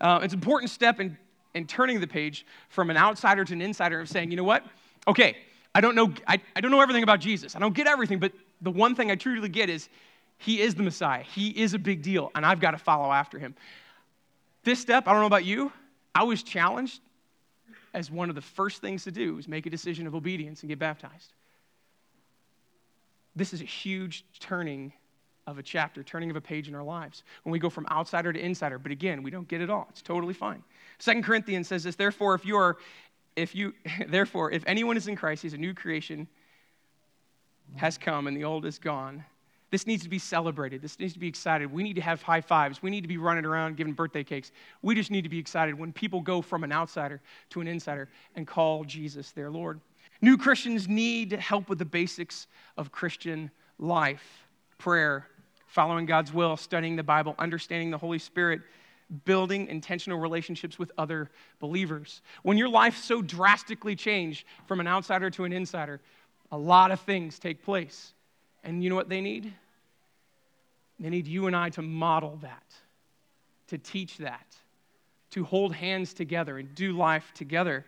Uh, 0.00 0.20
it's 0.22 0.32
an 0.32 0.38
important 0.38 0.70
step 0.70 1.00
in, 1.00 1.18
in 1.54 1.66
turning 1.66 2.00
the 2.00 2.06
page 2.06 2.46
from 2.68 2.90
an 2.90 2.96
outsider 2.96 3.44
to 3.44 3.52
an 3.52 3.62
insider 3.62 4.00
of 4.00 4.08
saying, 4.08 4.30
you 4.30 4.36
know 4.36 4.44
what? 4.44 4.64
Okay, 5.08 5.36
I 5.74 5.80
don't 5.80 5.94
know, 5.94 6.12
I, 6.26 6.40
I 6.54 6.60
don't 6.60 6.70
know 6.70 6.80
everything 6.80 7.02
about 7.02 7.20
Jesus. 7.20 7.56
I 7.56 7.58
don't 7.58 7.74
get 7.74 7.86
everything, 7.86 8.18
but 8.18 8.32
the 8.60 8.70
one 8.70 8.94
thing 8.94 9.10
I 9.10 9.14
truly 9.14 9.48
get 9.48 9.70
is 9.70 9.88
he 10.38 10.60
is 10.60 10.74
the 10.74 10.82
Messiah. 10.82 11.22
He 11.22 11.48
is 11.50 11.74
a 11.74 11.78
big 11.78 12.02
deal, 12.02 12.30
and 12.34 12.44
I've 12.44 12.60
got 12.60 12.72
to 12.72 12.78
follow 12.78 13.12
after 13.12 13.38
him. 13.38 13.54
This 14.64 14.78
step, 14.78 15.06
I 15.06 15.12
don't 15.12 15.20
know 15.20 15.26
about 15.26 15.44
you, 15.44 15.72
I 16.14 16.24
was 16.24 16.42
challenged 16.42 17.00
as 17.94 18.10
one 18.10 18.28
of 18.28 18.34
the 18.34 18.42
first 18.42 18.80
things 18.80 19.04
to 19.04 19.10
do 19.10 19.38
is 19.38 19.48
make 19.48 19.66
a 19.66 19.70
decision 19.70 20.06
of 20.06 20.14
obedience 20.14 20.62
and 20.62 20.68
get 20.68 20.78
baptized. 20.78 21.32
This 23.34 23.52
is 23.52 23.60
a 23.60 23.64
huge 23.64 24.24
turning 24.38 24.92
of 25.50 25.58
a 25.58 25.62
chapter, 25.62 26.02
turning 26.02 26.30
of 26.30 26.36
a 26.36 26.40
page 26.40 26.68
in 26.68 26.74
our 26.74 26.82
lives. 26.82 27.24
When 27.42 27.52
we 27.52 27.58
go 27.58 27.68
from 27.68 27.86
outsider 27.90 28.32
to 28.32 28.40
insider, 28.40 28.78
but 28.78 28.92
again, 28.92 29.22
we 29.22 29.30
don't 29.30 29.48
get 29.48 29.60
it 29.60 29.68
all. 29.68 29.86
It's 29.90 30.02
totally 30.02 30.34
fine. 30.34 30.62
Second 30.98 31.24
Corinthians 31.24 31.68
says 31.68 31.82
this, 31.82 31.96
therefore, 31.96 32.34
if 32.34 32.46
you 32.46 32.56
are, 32.56 32.76
if 33.36 33.54
you, 33.54 33.74
therefore, 34.08 34.50
if 34.52 34.62
anyone 34.66 34.96
is 34.96 35.08
in 35.08 35.16
Christ, 35.16 35.42
he's 35.42 35.54
a 35.54 35.58
new 35.58 35.74
creation, 35.74 36.28
has 37.76 37.98
come, 37.98 38.26
and 38.26 38.36
the 38.36 38.44
old 38.44 38.64
is 38.64 38.78
gone. 38.78 39.24
This 39.70 39.86
needs 39.86 40.02
to 40.02 40.08
be 40.08 40.18
celebrated. 40.18 40.82
This 40.82 40.98
needs 40.98 41.12
to 41.12 41.20
be 41.20 41.28
excited. 41.28 41.70
We 41.70 41.84
need 41.84 41.94
to 41.94 42.02
have 42.02 42.22
high 42.22 42.40
fives. 42.40 42.82
We 42.82 42.90
need 42.90 43.02
to 43.02 43.08
be 43.08 43.18
running 43.18 43.44
around 43.44 43.76
giving 43.76 43.92
birthday 43.92 44.24
cakes. 44.24 44.50
We 44.82 44.96
just 44.96 45.12
need 45.12 45.22
to 45.22 45.28
be 45.28 45.38
excited 45.38 45.78
when 45.78 45.92
people 45.92 46.20
go 46.20 46.42
from 46.42 46.64
an 46.64 46.72
outsider 46.72 47.20
to 47.50 47.60
an 47.60 47.68
insider 47.68 48.08
and 48.34 48.46
call 48.48 48.82
Jesus 48.84 49.30
their 49.30 49.50
Lord. 49.50 49.80
New 50.22 50.36
Christians 50.36 50.88
need 50.88 51.32
help 51.32 51.68
with 51.68 51.78
the 51.78 51.84
basics 51.84 52.48
of 52.76 52.90
Christian 52.90 53.50
life 53.78 54.48
prayer, 54.80 55.28
following 55.70 56.04
God's 56.04 56.32
will, 56.32 56.56
studying 56.56 56.96
the 56.96 57.04
Bible, 57.04 57.36
understanding 57.38 57.90
the 57.90 57.98
Holy 57.98 58.18
Spirit, 58.18 58.60
building 59.24 59.68
intentional 59.68 60.18
relationships 60.18 60.78
with 60.78 60.90
other 60.98 61.30
believers. 61.60 62.22
When 62.42 62.58
your 62.58 62.68
life 62.68 62.96
so 62.96 63.22
drastically 63.22 63.94
changed 63.94 64.46
from 64.66 64.80
an 64.80 64.88
outsider 64.88 65.30
to 65.30 65.44
an 65.44 65.52
insider, 65.52 66.00
a 66.50 66.58
lot 66.58 66.90
of 66.90 67.00
things 67.00 67.38
take 67.38 67.62
place. 67.62 68.12
And 68.64 68.82
you 68.82 68.90
know 68.90 68.96
what 68.96 69.08
they 69.08 69.20
need? 69.20 69.52
They 70.98 71.08
need 71.08 71.28
you 71.28 71.46
and 71.46 71.54
I 71.54 71.70
to 71.70 71.82
model 71.82 72.38
that, 72.42 72.66
to 73.68 73.78
teach 73.78 74.18
that, 74.18 74.46
to 75.30 75.44
hold 75.44 75.72
hands 75.72 76.12
together 76.14 76.58
and 76.58 76.74
do 76.74 76.96
life 76.96 77.30
together. 77.34 77.86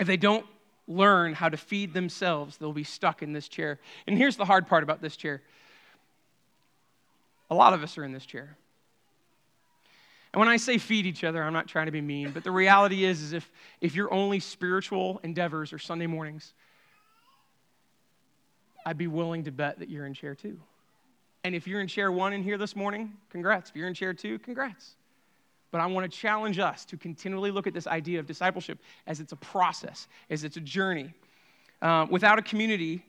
If 0.00 0.08
they 0.08 0.16
don't 0.16 0.44
learn 0.88 1.32
how 1.32 1.48
to 1.48 1.56
feed 1.56 1.94
themselves, 1.94 2.56
they'll 2.56 2.72
be 2.72 2.84
stuck 2.84 3.22
in 3.22 3.32
this 3.32 3.48
chair. 3.48 3.78
And 4.06 4.18
here's 4.18 4.36
the 4.36 4.44
hard 4.44 4.66
part 4.66 4.82
about 4.82 5.00
this 5.00 5.16
chair 5.16 5.42
a 7.50 7.54
lot 7.54 7.72
of 7.72 7.82
us 7.82 7.96
are 7.98 8.04
in 8.04 8.12
this 8.12 8.26
chair. 8.26 8.56
And 10.32 10.40
when 10.40 10.48
I 10.48 10.58
say 10.58 10.76
feed 10.76 11.06
each 11.06 11.24
other, 11.24 11.42
I'm 11.42 11.52
not 11.52 11.66
trying 11.66 11.86
to 11.86 11.92
be 11.92 12.02
mean, 12.02 12.30
but 12.32 12.44
the 12.44 12.50
reality 12.50 13.04
is, 13.04 13.22
is 13.22 13.32
if, 13.32 13.50
if 13.80 13.94
your 13.94 14.12
only 14.12 14.38
spiritual 14.38 15.18
endeavors 15.22 15.72
are 15.72 15.78
Sunday 15.78 16.06
mornings, 16.06 16.52
I'd 18.84 18.98
be 18.98 19.06
willing 19.06 19.44
to 19.44 19.50
bet 19.50 19.78
that 19.78 19.88
you're 19.88 20.06
in 20.06 20.14
chair 20.14 20.34
two. 20.34 20.60
And 21.42 21.54
if 21.54 21.66
you're 21.66 21.80
in 21.80 21.88
chair 21.88 22.12
one 22.12 22.32
in 22.32 22.42
here 22.42 22.58
this 22.58 22.76
morning, 22.76 23.14
congrats. 23.30 23.70
If 23.70 23.76
you're 23.76 23.88
in 23.88 23.94
chair 23.94 24.12
two, 24.12 24.38
congrats. 24.40 24.96
But 25.70 25.80
I 25.80 25.86
want 25.86 26.10
to 26.10 26.18
challenge 26.18 26.58
us 26.58 26.84
to 26.86 26.96
continually 26.96 27.50
look 27.50 27.66
at 27.66 27.74
this 27.74 27.86
idea 27.86 28.20
of 28.20 28.26
discipleship 28.26 28.78
as 29.06 29.20
it's 29.20 29.32
a 29.32 29.36
process, 29.36 30.06
as 30.30 30.44
it's 30.44 30.56
a 30.56 30.60
journey. 30.60 31.14
Uh, 31.82 32.06
without 32.10 32.38
a 32.38 32.42
community, 32.42 33.04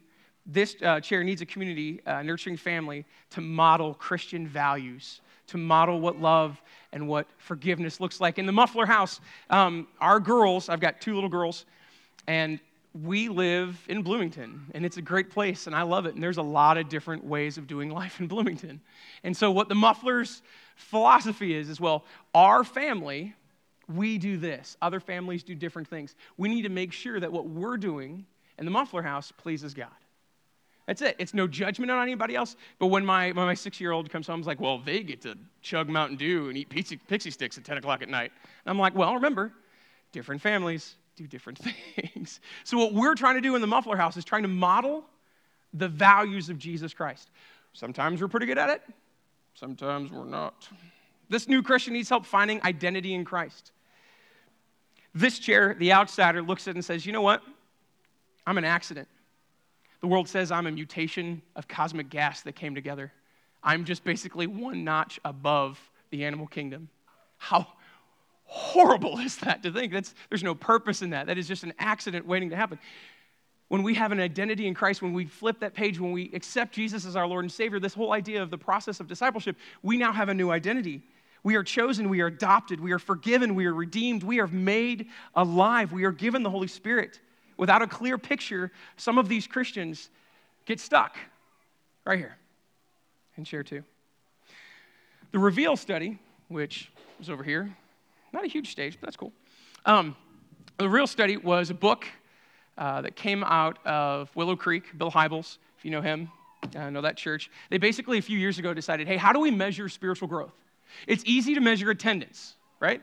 this 0.48 0.78
uh, 0.82 1.02
chair 1.02 1.24
needs 1.24 1.42
a 1.42 1.46
community, 1.46 2.00
uh, 2.06 2.24
nurturing 2.24 2.56
family, 2.56 3.06
to 3.32 3.42
model 3.42 3.94
Christian 3.94 4.48
values, 4.48 5.20
to 5.48 5.58
model 5.58 6.00
what 6.00 6.22
love 6.22 6.62
and 6.94 7.08
what 7.08 7.28
forgiveness 7.38 8.00
looks 8.00 8.22
like. 8.22 8.40
In 8.40 8.46
the 8.46 8.54
Muffler 8.54 8.86
House, 8.86 9.20
um, 9.50 9.88
our 10.00 10.22
girls, 10.22 10.70
I've 10.70 10.80
got 10.80 11.02
two 11.02 11.14
little 11.16 11.30
girls, 11.30 11.66
and 12.28 12.60
we 13.04 13.28
live 13.28 13.78
in 13.90 14.02
Bloomington, 14.02 14.72
and 14.74 14.86
it's 14.86 14.96
a 14.96 15.02
great 15.02 15.30
place, 15.30 15.68
and 15.68 15.76
I 15.76 15.82
love 15.82 16.06
it. 16.06 16.16
And 16.16 16.24
there's 16.24 16.38
a 16.38 16.44
lot 16.44 16.78
of 16.78 16.88
different 16.88 17.26
ways 17.26 17.58
of 17.58 17.68
doing 17.68 17.90
life 18.02 18.22
in 18.22 18.28
Bloomington. 18.28 18.80
And 19.24 19.36
so, 19.36 19.52
what 19.52 19.68
the 19.68 19.76
Mufflers' 19.76 20.42
philosophy 20.78 21.54
is, 21.54 21.68
is 21.68 21.80
well, 21.80 22.06
our 22.34 22.64
family, 22.64 23.36
we 23.94 24.18
do 24.18 24.38
this. 24.38 24.78
Other 24.82 25.02
families 25.02 25.44
do 25.44 25.56
different 25.56 25.90
things. 25.90 26.16
We 26.38 26.48
need 26.48 26.64
to 26.64 26.70
make 26.70 26.94
sure 26.94 27.20
that 27.20 27.32
what 27.32 27.48
we're 27.48 27.78
doing 27.78 28.26
in 28.58 28.66
the 28.66 28.72
Muffler 28.72 29.02
House 29.02 29.32
pleases 29.32 29.74
God. 29.74 29.90
That's 30.88 31.02
it. 31.02 31.18
It's 31.20 31.34
no 31.34 31.48
judgment 31.48 31.92
on 31.92 32.02
anybody 32.02 32.36
else. 32.36 32.56
But 32.80 32.88
when 32.88 33.06
my, 33.06 33.28
when 33.32 33.46
my 33.46 33.54
six 33.54 33.80
year 33.80 33.92
old 33.92 34.10
comes 34.10 34.26
home, 34.26 34.40
he's 34.40 34.48
like, 34.48 34.62
well, 34.62 34.80
they 34.80 35.04
get 35.04 35.22
to 35.24 35.38
chug 35.62 35.90
Mountain 35.90 36.18
Dew 36.18 36.48
and 36.48 36.58
eat 36.58 36.70
Pixy, 36.70 36.98
Pixy 37.10 37.36
Stix 37.36 37.58
at 37.58 37.66
10 37.66 37.78
o'clock 37.78 38.02
at 38.02 38.10
night. 38.10 38.32
And 38.66 38.72
I'm 38.72 38.80
like, 38.80 38.96
well, 38.96 39.14
remember, 39.14 39.52
different 40.14 40.42
families 40.42 40.96
do 41.18 41.28
different 41.28 41.60
things. 41.96 42.40
So, 42.64 42.78
what 42.78 42.94
we're 42.94 43.16
trying 43.16 43.36
to 43.36 43.42
do 43.42 43.56
in 43.56 43.62
the 43.62 43.68
Muffler 43.68 43.98
House 43.98 44.16
is 44.16 44.24
trying 44.24 44.44
to 44.44 44.48
model 44.48 45.04
the 45.74 45.90
values 45.90 46.50
of 46.50 46.58
Jesus 46.58 46.94
Christ. 46.94 47.32
Sometimes 47.74 48.22
we're 48.22 48.30
pretty 48.30 48.46
good 48.46 48.58
at 48.58 48.70
it, 48.70 48.82
sometimes 49.54 50.12
we're 50.12 50.24
not. 50.24 50.70
This 51.30 51.50
new 51.50 51.62
Christian 51.62 51.94
needs 51.94 52.08
help 52.08 52.26
finding 52.26 52.64
identity 52.64 53.14
in 53.14 53.26
Christ. 53.26 53.74
This 55.14 55.40
chair, 55.40 55.76
the 55.78 55.92
outsider, 55.92 56.42
looks 56.42 56.68
at 56.68 56.72
it 56.72 56.76
and 56.78 56.86
says, 56.86 57.06
You 57.06 57.12
know 57.12 57.22
what? 57.22 57.44
I'm 58.46 58.58
an 58.58 58.64
accident. 58.64 59.10
The 60.02 60.08
world 60.08 60.28
says 60.28 60.52
I'm 60.52 60.68
a 60.68 60.72
mutation 60.72 61.42
of 61.56 61.68
cosmic 61.68 62.10
gas 62.10 62.42
that 62.42 62.56
came 62.56 62.76
together. 62.76 63.12
I'm 63.64 63.86
just 63.86 64.04
basically 64.04 64.48
one 64.48 64.84
notch 64.84 65.20
above 65.26 65.80
the 66.12 66.26
animal 66.26 66.48
kingdom. 66.48 66.90
How 67.38 67.68
horrible 68.46 69.20
is 69.20 69.38
that 69.38 69.64
to 69.64 69.72
think? 69.72 69.92
That's, 69.92 70.14
there's 70.30 70.44
no 70.44 70.56
purpose 70.56 71.02
in 71.02 71.12
that. 71.12 71.28
That 71.28 71.38
is 71.38 71.48
just 71.48 71.64
an 71.64 71.74
accident 71.80 72.26
waiting 72.26 72.50
to 72.52 72.56
happen. 72.56 72.80
When 73.68 73.84
we 73.84 73.96
have 73.96 74.14
an 74.14 74.20
identity 74.22 74.68
in 74.68 74.74
Christ, 74.74 75.02
when 75.02 75.14
we 75.14 75.26
flip 75.26 75.60
that 75.60 75.74
page, 75.74 76.00
when 76.00 76.14
we 76.14 76.32
accept 76.34 76.74
Jesus 76.74 77.06
as 77.06 77.18
our 77.18 77.28
Lord 77.28 77.44
and 77.44 77.52
Savior, 77.52 77.80
this 77.80 77.94
whole 77.94 78.14
idea 78.14 78.42
of 78.42 78.50
the 78.50 78.58
process 78.58 79.02
of 79.02 79.08
discipleship, 79.08 79.58
we 79.84 79.98
now 79.98 80.14
have 80.14 80.30
a 80.30 80.34
new 80.34 80.52
identity. 80.52 81.02
We 81.44 81.56
are 81.56 81.64
chosen, 81.64 82.08
we 82.08 82.22
are 82.22 82.28
adopted, 82.28 82.80
we 82.80 82.94
are 82.94 83.00
forgiven, 83.00 83.56
we 83.56 83.66
are 83.66 83.74
redeemed, 83.74 84.24
we 84.24 84.40
are 84.40 84.48
made 84.48 85.08
alive, 85.36 85.92
we 85.92 86.06
are 86.06 86.12
given 86.12 86.44
the 86.44 86.50
Holy 86.50 86.68
Spirit. 86.68 87.20
Without 87.58 87.82
a 87.82 87.88
clear 87.88 88.18
picture, 88.18 88.72
some 88.96 89.18
of 89.18 89.28
these 89.28 89.48
Christians 89.48 90.10
get 90.66 90.80
stuck 90.80 91.18
right 92.06 92.20
here 92.20 92.38
in 93.38 93.44
chair 93.44 93.64
two. 93.64 93.84
The 95.32 95.40
Reveal 95.40 95.76
study, 95.76 96.20
which 96.48 96.90
is 97.20 97.30
over 97.30 97.44
here, 97.44 97.76
not 98.32 98.46
a 98.46 98.48
huge 98.48 98.72
stage, 98.72 98.98
but 99.00 99.08
that's 99.08 99.18
cool. 99.18 99.34
Um, 99.86 100.16
the 100.78 100.88
Real 100.88 101.08
study 101.08 101.38
was 101.38 101.70
a 101.70 101.74
book 101.74 102.06
uh, 102.78 103.02
that 103.02 103.16
came 103.16 103.44
out 103.44 103.86
of 103.86 104.30
Willow 104.36 104.56
Creek, 104.56 104.98
Bill 104.98 105.12
Hybels, 105.12 105.58
if 105.78 105.86
you 105.86 105.92
know 105.92 106.02
him, 106.02 106.32
uh, 106.76 106.90
know 106.90 107.02
that 107.02 107.18
church. 107.18 107.50
They 107.70 107.78
basically, 107.78 108.18
a 108.18 108.22
few 108.22 108.38
years 108.38 108.60
ago, 108.60 108.74
decided 108.74 109.08
hey, 109.08 109.18
how 109.18 109.34
do 109.34 109.40
we 109.40 109.52
measure 109.52 109.90
spiritual 109.90 110.28
growth? 110.28 110.54
It's 111.08 111.24
easy 111.26 111.56
to 111.56 111.62
measure 111.62 111.90
attendance, 111.90 112.56
right? 112.80 113.02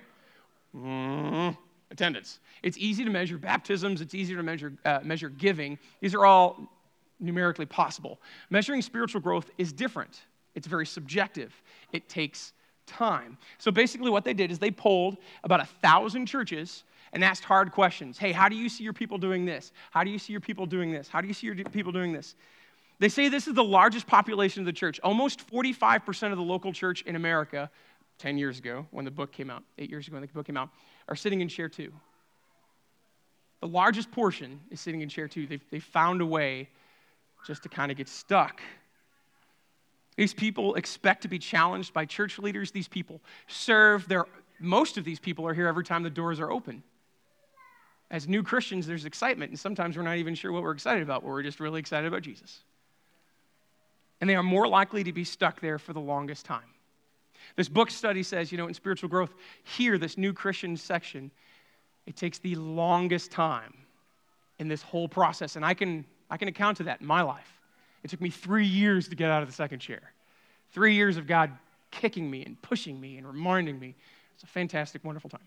Mm, 0.74 1.56
attendance. 1.94 2.40
It's 2.62 2.76
easy 2.76 3.04
to 3.04 3.10
measure 3.10 3.38
baptisms. 3.38 4.00
It's 4.00 4.14
easy 4.14 4.34
to 4.34 4.42
measure, 4.42 4.74
uh, 4.84 5.00
measure 5.02 5.30
giving. 5.30 5.78
These 6.00 6.14
are 6.14 6.26
all 6.26 6.68
numerically 7.18 7.66
possible. 7.66 8.20
Measuring 8.50 8.82
spiritual 8.82 9.20
growth 9.20 9.50
is 9.56 9.72
different. 9.72 10.20
It's 10.54 10.66
very 10.66 10.86
subjective. 10.86 11.54
It 11.92 12.08
takes 12.08 12.52
time. 12.86 13.38
So 13.58 13.70
basically, 13.70 14.10
what 14.10 14.24
they 14.24 14.34
did 14.34 14.50
is 14.50 14.58
they 14.58 14.70
polled 14.70 15.16
about 15.42 15.60
a 15.60 15.66
thousand 15.82 16.26
churches 16.26 16.84
and 17.12 17.24
asked 17.24 17.44
hard 17.44 17.72
questions. 17.72 18.18
Hey, 18.18 18.32
how 18.32 18.48
do 18.48 18.56
you 18.56 18.68
see 18.68 18.84
your 18.84 18.92
people 18.92 19.18
doing 19.18 19.46
this? 19.46 19.72
How 19.90 20.04
do 20.04 20.10
you 20.10 20.18
see 20.18 20.32
your 20.32 20.40
people 20.40 20.66
doing 20.66 20.90
this? 20.90 21.08
How 21.08 21.20
do 21.20 21.28
you 21.28 21.34
see 21.34 21.46
your 21.46 21.56
people 21.56 21.92
doing 21.92 22.12
this? 22.12 22.34
They 22.98 23.08
say 23.08 23.28
this 23.28 23.48
is 23.48 23.54
the 23.54 23.64
largest 23.64 24.06
population 24.06 24.60
of 24.60 24.66
the 24.66 24.72
church. 24.72 25.00
Almost 25.02 25.48
45% 25.50 26.32
of 26.32 26.38
the 26.38 26.44
local 26.44 26.72
church 26.72 27.02
in 27.02 27.16
America, 27.16 27.70
10 28.18 28.38
years 28.38 28.58
ago 28.58 28.86
when 28.90 29.04
the 29.04 29.10
book 29.10 29.32
came 29.32 29.50
out, 29.50 29.62
eight 29.78 29.90
years 29.90 30.06
ago 30.06 30.14
when 30.14 30.22
the 30.22 30.28
book 30.28 30.46
came 30.46 30.56
out, 30.56 30.70
are 31.08 31.16
sitting 31.16 31.40
in 31.40 31.48
chair 31.48 31.68
two. 31.68 31.92
The 33.60 33.68
largest 33.68 34.10
portion 34.10 34.60
is 34.70 34.80
sitting 34.80 35.00
in 35.00 35.08
chair 35.08 35.28
two. 35.28 35.46
They've, 35.46 35.64
they 35.70 35.80
found 35.80 36.20
a 36.20 36.26
way 36.26 36.68
just 37.46 37.62
to 37.62 37.68
kind 37.68 37.90
of 37.90 37.96
get 37.96 38.08
stuck. 38.08 38.60
These 40.16 40.34
people 40.34 40.74
expect 40.74 41.22
to 41.22 41.28
be 41.28 41.38
challenged 41.38 41.92
by 41.92 42.04
church 42.04 42.38
leaders. 42.38 42.70
These 42.70 42.88
people 42.88 43.20
serve 43.48 44.06
their, 44.08 44.26
most 44.60 44.96
of 44.96 45.04
these 45.04 45.18
people 45.18 45.46
are 45.46 45.54
here 45.54 45.66
every 45.66 45.84
time 45.84 46.02
the 46.02 46.10
doors 46.10 46.40
are 46.40 46.50
open. 46.50 46.82
As 48.10 48.28
new 48.28 48.42
Christians, 48.42 48.86
there's 48.86 49.06
excitement, 49.06 49.50
and 49.50 49.58
sometimes 49.58 49.96
we're 49.96 50.04
not 50.04 50.18
even 50.18 50.34
sure 50.34 50.52
what 50.52 50.62
we're 50.62 50.72
excited 50.72 51.02
about, 51.02 51.22
but 51.22 51.30
we're 51.30 51.42
just 51.42 51.58
really 51.58 51.80
excited 51.80 52.06
about 52.06 52.22
Jesus 52.22 52.60
and 54.24 54.30
they 54.30 54.36
are 54.36 54.42
more 54.42 54.66
likely 54.66 55.04
to 55.04 55.12
be 55.12 55.22
stuck 55.22 55.60
there 55.60 55.78
for 55.78 55.92
the 55.92 56.00
longest 56.00 56.46
time. 56.46 56.73
This 57.56 57.68
book 57.68 57.90
study 57.90 58.22
says, 58.22 58.50
you 58.50 58.58
know, 58.58 58.66
in 58.66 58.74
spiritual 58.74 59.08
growth, 59.08 59.34
here, 59.62 59.96
this 59.96 60.18
new 60.18 60.32
Christian 60.32 60.76
section, 60.76 61.30
it 62.06 62.16
takes 62.16 62.38
the 62.38 62.54
longest 62.56 63.30
time 63.30 63.74
in 64.58 64.68
this 64.68 64.82
whole 64.82 65.08
process. 65.08 65.56
And 65.56 65.64
I 65.64 65.74
can, 65.74 66.04
I 66.30 66.36
can 66.36 66.48
account 66.48 66.78
to 66.78 66.84
that 66.84 67.00
in 67.00 67.06
my 67.06 67.22
life. 67.22 67.60
It 68.02 68.10
took 68.10 68.20
me 68.20 68.30
three 68.30 68.66
years 68.66 69.08
to 69.08 69.16
get 69.16 69.30
out 69.30 69.42
of 69.42 69.48
the 69.48 69.54
second 69.54 69.78
chair. 69.78 70.02
Three 70.72 70.94
years 70.94 71.16
of 71.16 71.26
God 71.26 71.50
kicking 71.90 72.30
me 72.30 72.44
and 72.44 72.60
pushing 72.60 73.00
me 73.00 73.16
and 73.16 73.26
reminding 73.26 73.78
me. 73.78 73.94
It's 74.34 74.42
a 74.42 74.46
fantastic, 74.48 75.04
wonderful 75.04 75.30
time. 75.30 75.40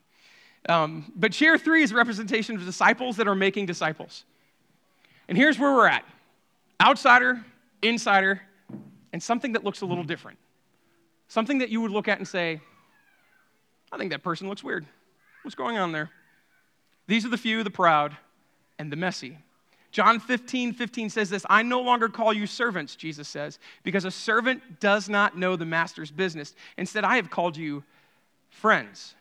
Um, 0.70 1.12
but 1.16 1.32
chair 1.34 1.58
three 1.58 1.84
is 1.84 1.92
a 1.92 1.96
representation 1.96 2.56
of 2.56 2.66
disciples 2.66 3.18
that 3.18 3.28
are 3.28 3.36
making 3.36 3.66
disciples. 3.66 4.24
And 5.28 5.38
here's 5.38 5.60
where 5.60 5.74
we're 5.74 5.88
at 5.88 6.06
outsider, 6.82 7.44
insider, 7.82 8.42
and 9.12 9.22
something 9.22 9.54
that 9.54 9.64
looks 9.64 9.82
a 9.82 9.86
little 9.86 10.04
different. 10.04 10.38
Something 11.28 11.60
that 11.60 11.70
you 11.70 11.82
would 11.82 11.92
look 11.92 12.08
at 12.08 12.18
and 12.18 12.28
say, 12.28 12.62
I 13.92 13.98
think 13.98 14.12
that 14.12 14.24
person 14.24 14.48
looks 14.48 14.64
weird. 14.64 14.86
What's 15.44 15.56
going 15.56 15.78
on 15.78 15.92
there? 15.92 16.10
These 17.08 17.26
are 17.26 17.30
the 17.30 17.38
few, 17.38 17.64
the 17.64 17.70
proud, 17.70 18.16
and 18.80 18.92
the 18.92 18.96
messy. 18.96 19.38
John 19.92 20.20
15, 20.20 20.74
15 20.74 21.10
says 21.10 21.30
this 21.30 21.46
I 21.50 21.64
no 21.64 21.82
longer 21.82 22.10
call 22.10 22.34
you 22.34 22.46
servants, 22.46 22.96
Jesus 22.96 23.28
says, 23.28 23.60
because 23.84 24.06
a 24.06 24.12
servant 24.12 24.80
does 24.80 25.10
not 25.10 25.38
know 25.38 25.56
the 25.56 25.66
master's 25.66 26.12
business. 26.12 26.54
Instead, 26.78 27.04
I 27.04 27.16
have 27.16 27.30
called 27.30 27.58
you 27.58 27.84
friends. 28.50 29.16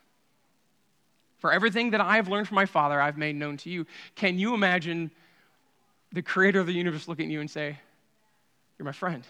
For 1.38 1.52
everything 1.52 1.90
that 1.90 2.00
I 2.00 2.16
have 2.16 2.28
learned 2.28 2.48
from 2.48 2.56
my 2.56 2.66
Father, 2.66 3.00
I've 3.00 3.18
made 3.18 3.36
known 3.36 3.56
to 3.58 3.70
you. 3.70 3.86
Can 4.14 4.38
you 4.38 4.54
imagine 4.54 5.10
the 6.12 6.22
creator 6.22 6.60
of 6.60 6.66
the 6.66 6.72
universe 6.72 7.08
looking 7.08 7.26
at 7.26 7.32
you 7.32 7.40
and 7.40 7.50
say, 7.50 7.78
You're 8.78 8.86
my 8.86 8.92
friend? 8.92 9.24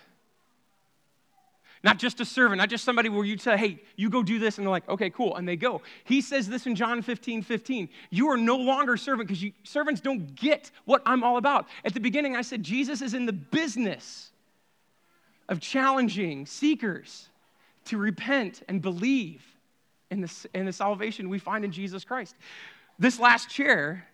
Not 1.82 1.98
just 1.98 2.20
a 2.20 2.24
servant, 2.24 2.58
not 2.58 2.70
just 2.70 2.84
somebody 2.84 3.08
where 3.08 3.24
you 3.24 3.36
say, 3.38 3.56
hey, 3.56 3.80
you 3.96 4.10
go 4.10 4.22
do 4.22 4.38
this, 4.38 4.58
and 4.58 4.66
they're 4.66 4.70
like, 4.70 4.88
okay, 4.88 5.10
cool, 5.10 5.36
and 5.36 5.46
they 5.46 5.56
go. 5.56 5.82
He 6.04 6.20
says 6.20 6.48
this 6.48 6.66
in 6.66 6.74
John 6.74 7.02
15, 7.02 7.42
15. 7.42 7.88
You 8.10 8.28
are 8.30 8.36
no 8.36 8.56
longer 8.56 8.96
servant 8.96 9.28
because 9.28 9.44
servants 9.62 10.00
don't 10.00 10.34
get 10.34 10.70
what 10.84 11.02
I'm 11.06 11.22
all 11.22 11.36
about. 11.36 11.66
At 11.84 11.94
the 11.94 12.00
beginning, 12.00 12.34
I 12.34 12.42
said 12.42 12.62
Jesus 12.62 13.02
is 13.02 13.14
in 13.14 13.26
the 13.26 13.32
business 13.32 14.30
of 15.48 15.60
challenging 15.60 16.46
seekers 16.46 17.28
to 17.86 17.98
repent 17.98 18.62
and 18.68 18.82
believe 18.82 19.44
in 20.10 20.20
the, 20.20 20.46
in 20.54 20.66
the 20.66 20.72
salvation 20.72 21.28
we 21.28 21.38
find 21.38 21.64
in 21.64 21.72
Jesus 21.72 22.04
Christ. 22.04 22.34
This 22.98 23.20
last 23.20 23.50
chair, 23.50 24.06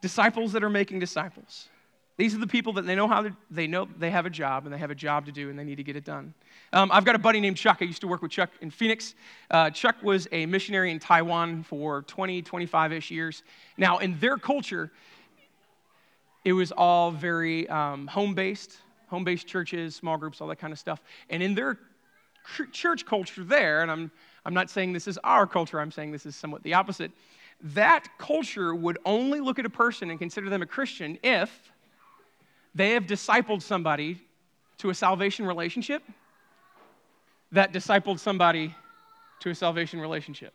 disciples 0.00 0.52
that 0.52 0.64
are 0.64 0.70
making 0.70 0.98
disciples. 0.98 1.68
These 2.16 2.34
are 2.34 2.38
the 2.38 2.46
people 2.46 2.74
that 2.74 2.86
they 2.86 2.94
know 2.94 3.08
how 3.08 3.26
they 3.50 3.66
know 3.66 3.88
they 3.98 4.10
have 4.10 4.24
a 4.24 4.30
job 4.30 4.64
and 4.64 4.72
they 4.72 4.78
have 4.78 4.92
a 4.92 4.94
job 4.94 5.26
to 5.26 5.32
do 5.32 5.50
and 5.50 5.58
they 5.58 5.64
need 5.64 5.76
to 5.76 5.82
get 5.82 5.96
it 5.96 6.04
done. 6.04 6.32
Um, 6.72 6.90
I've 6.92 7.04
got 7.04 7.16
a 7.16 7.18
buddy 7.18 7.40
named 7.40 7.56
Chuck. 7.56 7.78
I 7.80 7.86
used 7.86 8.02
to 8.02 8.08
work 8.08 8.22
with 8.22 8.30
Chuck 8.30 8.50
in 8.60 8.70
Phoenix. 8.70 9.14
Uh, 9.50 9.70
Chuck 9.70 9.96
was 10.00 10.28
a 10.30 10.46
missionary 10.46 10.92
in 10.92 11.00
Taiwan 11.00 11.64
for 11.64 12.02
20, 12.02 12.42
25 12.42 12.92
ish 12.92 13.10
years. 13.10 13.42
Now, 13.76 13.98
in 13.98 14.18
their 14.20 14.36
culture, 14.36 14.92
it 16.44 16.52
was 16.52 16.70
all 16.70 17.10
very 17.10 17.68
um, 17.68 18.06
home 18.06 18.34
based, 18.34 18.78
home 19.08 19.24
based 19.24 19.48
churches, 19.48 19.96
small 19.96 20.16
groups, 20.16 20.40
all 20.40 20.46
that 20.48 20.60
kind 20.60 20.72
of 20.72 20.78
stuff. 20.78 21.00
And 21.30 21.42
in 21.42 21.56
their 21.56 21.78
church 22.70 23.06
culture 23.06 23.42
there, 23.42 23.82
and 23.82 23.90
I'm, 23.90 24.12
I'm 24.44 24.54
not 24.54 24.70
saying 24.70 24.92
this 24.92 25.08
is 25.08 25.18
our 25.24 25.48
culture, 25.48 25.80
I'm 25.80 25.90
saying 25.90 26.12
this 26.12 26.26
is 26.26 26.36
somewhat 26.36 26.62
the 26.62 26.74
opposite, 26.74 27.10
that 27.60 28.06
culture 28.18 28.72
would 28.74 28.98
only 29.04 29.40
look 29.40 29.58
at 29.58 29.66
a 29.66 29.70
person 29.70 30.10
and 30.10 30.18
consider 30.18 30.50
them 30.50 30.62
a 30.62 30.66
Christian 30.66 31.18
if 31.22 31.72
they 32.74 32.92
have 32.92 33.04
discipled 33.04 33.62
somebody 33.62 34.20
to 34.78 34.90
a 34.90 34.94
salvation 34.94 35.46
relationship 35.46 36.02
that 37.52 37.72
discipled 37.72 38.18
somebody 38.18 38.74
to 39.40 39.50
a 39.50 39.54
salvation 39.54 40.00
relationship. 40.00 40.52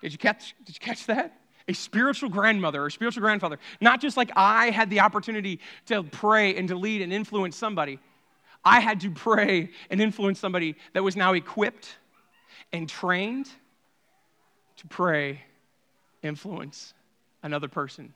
Did 0.00 0.12
you 0.12 0.18
catch, 0.18 0.54
did 0.64 0.74
you 0.74 0.80
catch 0.80 1.06
that? 1.06 1.38
A 1.68 1.74
spiritual 1.74 2.28
grandmother 2.28 2.82
or 2.82 2.90
spiritual 2.90 3.20
grandfather. 3.20 3.58
Not 3.80 4.00
just 4.00 4.16
like 4.16 4.30
I 4.34 4.70
had 4.70 4.90
the 4.90 5.00
opportunity 5.00 5.60
to 5.86 6.02
pray 6.02 6.56
and 6.56 6.66
to 6.68 6.74
lead 6.74 7.02
and 7.02 7.12
influence 7.12 7.56
somebody. 7.56 7.98
I 8.64 8.80
had 8.80 9.00
to 9.00 9.10
pray 9.10 9.70
and 9.90 10.00
influence 10.00 10.40
somebody 10.40 10.76
that 10.92 11.02
was 11.02 11.16
now 11.16 11.34
equipped 11.34 11.96
and 12.72 12.88
trained 12.88 13.48
to 14.78 14.86
pray, 14.88 15.42
influence 16.22 16.94
another 17.42 17.68
person. 17.68 18.12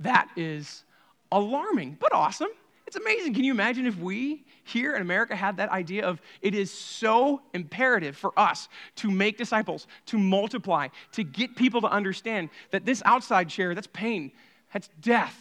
That 0.00 0.28
is 0.36 0.84
alarming, 1.32 1.96
but 2.00 2.12
awesome. 2.12 2.48
It's 2.86 2.96
amazing. 2.96 3.32
Can 3.32 3.42
you 3.42 3.52
imagine 3.52 3.86
if 3.86 3.96
we 3.98 4.44
here 4.64 4.94
in 4.94 5.02
America 5.02 5.34
had 5.34 5.56
that 5.56 5.70
idea 5.70 6.04
of 6.04 6.20
it 6.42 6.54
is 6.54 6.70
so 6.70 7.40
imperative 7.54 8.16
for 8.16 8.38
us 8.38 8.68
to 8.96 9.10
make 9.10 9.38
disciples, 9.38 9.86
to 10.06 10.18
multiply, 10.18 10.88
to 11.12 11.24
get 11.24 11.56
people 11.56 11.80
to 11.80 11.86
understand 11.86 12.50
that 12.70 12.84
this 12.84 13.02
outside 13.06 13.48
chair, 13.48 13.74
that's 13.74 13.86
pain, 13.86 14.30
that's 14.74 14.90
death. 15.00 15.36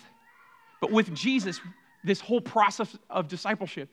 But 0.79 0.91
with 0.91 1.13
Jesus, 1.13 1.59
this 2.05 2.21
whole 2.21 2.39
process 2.39 2.97
of 3.09 3.27
discipleship 3.27 3.89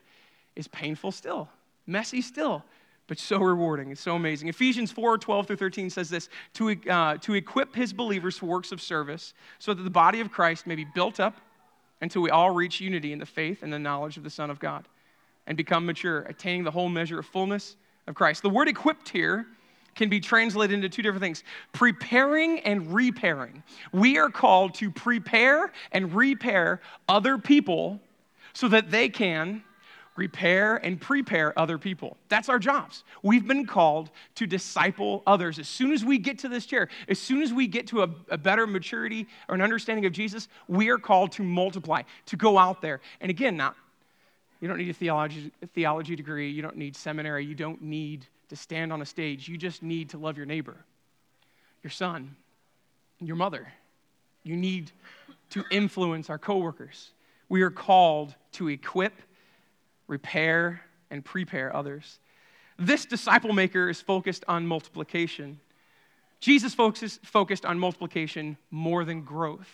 is 0.55 0.69
painful 0.69 1.11
still, 1.11 1.49
messy 1.85 2.21
still, 2.21 2.63
but 3.07 3.19
so 3.19 3.39
rewarding. 3.39 3.91
It's 3.91 3.99
so 3.99 4.15
amazing. 4.15 4.47
Ephesians 4.47 4.89
4 4.91 5.17
12 5.17 5.47
through 5.47 5.55
13 5.57 5.89
says 5.89 6.09
this 6.09 6.29
to, 6.53 6.77
uh, 6.89 7.17
to 7.17 7.33
equip 7.33 7.75
his 7.75 7.91
believers 7.91 8.37
for 8.37 8.45
works 8.45 8.71
of 8.71 8.81
service 8.81 9.33
so 9.57 9.73
that 9.73 9.83
the 9.83 9.89
body 9.89 10.21
of 10.21 10.31
Christ 10.31 10.65
may 10.65 10.75
be 10.75 10.85
built 10.85 11.19
up 11.19 11.41
until 12.01 12.21
we 12.21 12.29
all 12.29 12.51
reach 12.51 12.79
unity 12.79 13.11
in 13.11 13.19
the 13.19 13.25
faith 13.25 13.63
and 13.63 13.71
the 13.71 13.79
knowledge 13.79 14.17
of 14.17 14.23
the 14.23 14.29
Son 14.29 14.49
of 14.49 14.59
God 14.59 14.87
and 15.47 15.57
become 15.57 15.85
mature, 15.85 16.21
attaining 16.21 16.63
the 16.63 16.71
whole 16.71 16.89
measure 16.89 17.19
of 17.19 17.25
fullness 17.25 17.75
of 18.07 18.15
Christ. 18.15 18.41
The 18.41 18.49
word 18.49 18.67
equipped 18.67 19.09
here 19.09 19.47
can 19.95 20.09
be 20.09 20.19
translated 20.19 20.73
into 20.73 20.87
two 20.87 21.01
different 21.01 21.21
things 21.21 21.43
preparing 21.73 22.59
and 22.61 22.93
repairing. 22.93 23.63
We 23.91 24.17
are 24.17 24.29
called 24.29 24.75
to 24.75 24.91
prepare 24.91 25.71
and 25.91 26.13
repair 26.13 26.81
other 27.07 27.37
people 27.37 27.99
so 28.53 28.67
that 28.69 28.91
they 28.91 29.09
can 29.09 29.63
repair 30.19 30.75
and 30.75 31.01
prepare 31.01 31.57
other 31.57 31.79
people. 31.79 32.17
That's 32.27 32.49
our 32.49 32.59
jobs. 32.59 33.03
We've 33.23 33.47
been 33.47 33.65
called 33.65 34.11
to 34.35 34.45
disciple 34.45 35.23
others. 35.25 35.57
As 35.57 35.67
soon 35.67 35.91
as 35.91 36.05
we 36.05 36.19
get 36.19 36.37
to 36.39 36.49
this 36.49 36.67
chair, 36.67 36.89
as 37.07 37.17
soon 37.17 37.41
as 37.41 37.51
we 37.51 37.65
get 37.65 37.87
to 37.87 38.03
a, 38.03 38.09
a, 38.29 38.37
better 38.37 38.67
maturity 38.67 39.27
or 39.47 39.55
an 39.55 39.61
understanding 39.61 40.05
of 40.05 40.11
Jesus, 40.11 40.47
we 40.67 40.89
are 40.89 40.99
called 40.99 41.31
to 41.33 41.43
multiply, 41.43 42.03
to 42.27 42.35
go 42.35 42.57
out 42.57 42.81
there. 42.81 43.01
And 43.21 43.31
again, 43.31 43.57
not 43.57 43.75
you 44.61 44.67
don't 44.67 44.77
need 44.77 44.89
a 44.89 44.93
theology, 44.93 45.51
a 45.61 45.67
theology 45.67 46.15
degree, 46.15 46.49
you 46.49 46.61
don't 46.61 46.75
need 46.75 46.95
seminary, 46.95 47.45
you 47.45 47.55
don't 47.55 47.81
need 47.81 48.25
to 48.49 48.55
stand 48.55 48.91
on 48.91 49.01
a 49.01 49.05
stage. 49.05 49.47
You 49.47 49.57
just 49.57 49.81
need 49.81 50.09
to 50.09 50.17
love 50.17 50.35
your 50.35 50.45
neighbor, 50.45 50.75
your 51.83 51.91
son, 51.91 52.35
your 53.19 53.35
mother. 53.35 53.71
You 54.43 54.55
need 54.55 54.91
to 55.51 55.63
influence 55.71 56.29
our 56.29 56.37
coworkers. 56.37 57.11
We 57.47 57.61
are 57.61 57.71
called 57.71 58.35
to 58.53 58.67
equip 58.67 59.13
repair, 60.09 60.81
and 61.11 61.23
prepare 61.23 61.73
others. 61.75 62.19
This 62.77 63.05
disciple 63.05 63.53
maker 63.53 63.89
is 63.89 64.01
focused 64.01 64.43
on 64.47 64.65
multiplication. 64.65 65.59
Jesus 66.39 66.73
focused, 66.73 67.25
focused 67.25 67.65
on 67.65 67.79
multiplication 67.79 68.57
more 68.71 69.05
than 69.05 69.21
growth. 69.21 69.69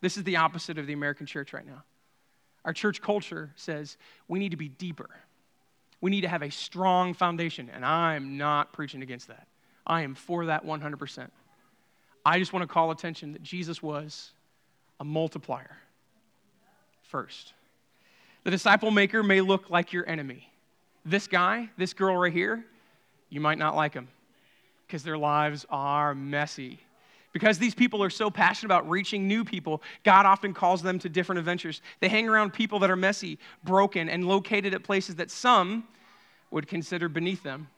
This 0.00 0.16
is 0.16 0.24
the 0.24 0.36
opposite 0.36 0.78
of 0.78 0.86
the 0.86 0.92
American 0.92 1.26
church 1.26 1.52
right 1.52 1.66
now. 1.66 1.84
Our 2.64 2.72
church 2.72 3.02
culture 3.02 3.50
says 3.56 3.96
we 4.28 4.38
need 4.38 4.50
to 4.50 4.56
be 4.56 4.68
deeper. 4.68 5.10
We 6.00 6.10
need 6.10 6.22
to 6.22 6.28
have 6.28 6.42
a 6.42 6.50
strong 6.50 7.14
foundation, 7.14 7.70
and 7.72 7.84
I'm 7.84 8.36
not 8.36 8.72
preaching 8.72 9.02
against 9.02 9.28
that. 9.28 9.46
I 9.86 10.02
am 10.02 10.14
for 10.14 10.46
that 10.46 10.64
100%. 10.64 11.30
I 12.24 12.38
just 12.38 12.52
want 12.52 12.62
to 12.62 12.72
call 12.72 12.90
attention 12.90 13.32
that 13.32 13.42
Jesus 13.42 13.82
was 13.82 14.32
a 15.00 15.04
multiplier 15.04 15.76
first. 17.02 17.54
The 18.44 18.50
disciple 18.50 18.90
maker 18.90 19.22
may 19.22 19.40
look 19.40 19.70
like 19.70 19.92
your 19.92 20.08
enemy. 20.08 20.50
This 21.04 21.26
guy, 21.26 21.70
this 21.76 21.94
girl 21.94 22.16
right 22.16 22.32
here, 22.32 22.64
you 23.30 23.40
might 23.40 23.58
not 23.58 23.74
like 23.74 23.92
them 23.92 24.08
because 24.86 25.02
their 25.02 25.18
lives 25.18 25.64
are 25.70 26.14
messy. 26.14 26.80
Because 27.32 27.58
these 27.58 27.74
people 27.74 28.02
are 28.02 28.10
so 28.10 28.30
passionate 28.30 28.66
about 28.66 28.90
reaching 28.90 29.26
new 29.26 29.42
people, 29.42 29.82
God 30.04 30.26
often 30.26 30.52
calls 30.52 30.82
them 30.82 30.98
to 30.98 31.08
different 31.08 31.38
adventures. 31.38 31.80
They 32.00 32.08
hang 32.08 32.28
around 32.28 32.52
people 32.52 32.78
that 32.80 32.90
are 32.90 32.96
messy, 32.96 33.38
broken, 33.64 34.10
and 34.10 34.28
located 34.28 34.74
at 34.74 34.82
places 34.82 35.16
that 35.16 35.30
some 35.30 35.84
would 36.50 36.68
consider 36.68 37.08
beneath 37.08 37.42
them. 37.42 37.68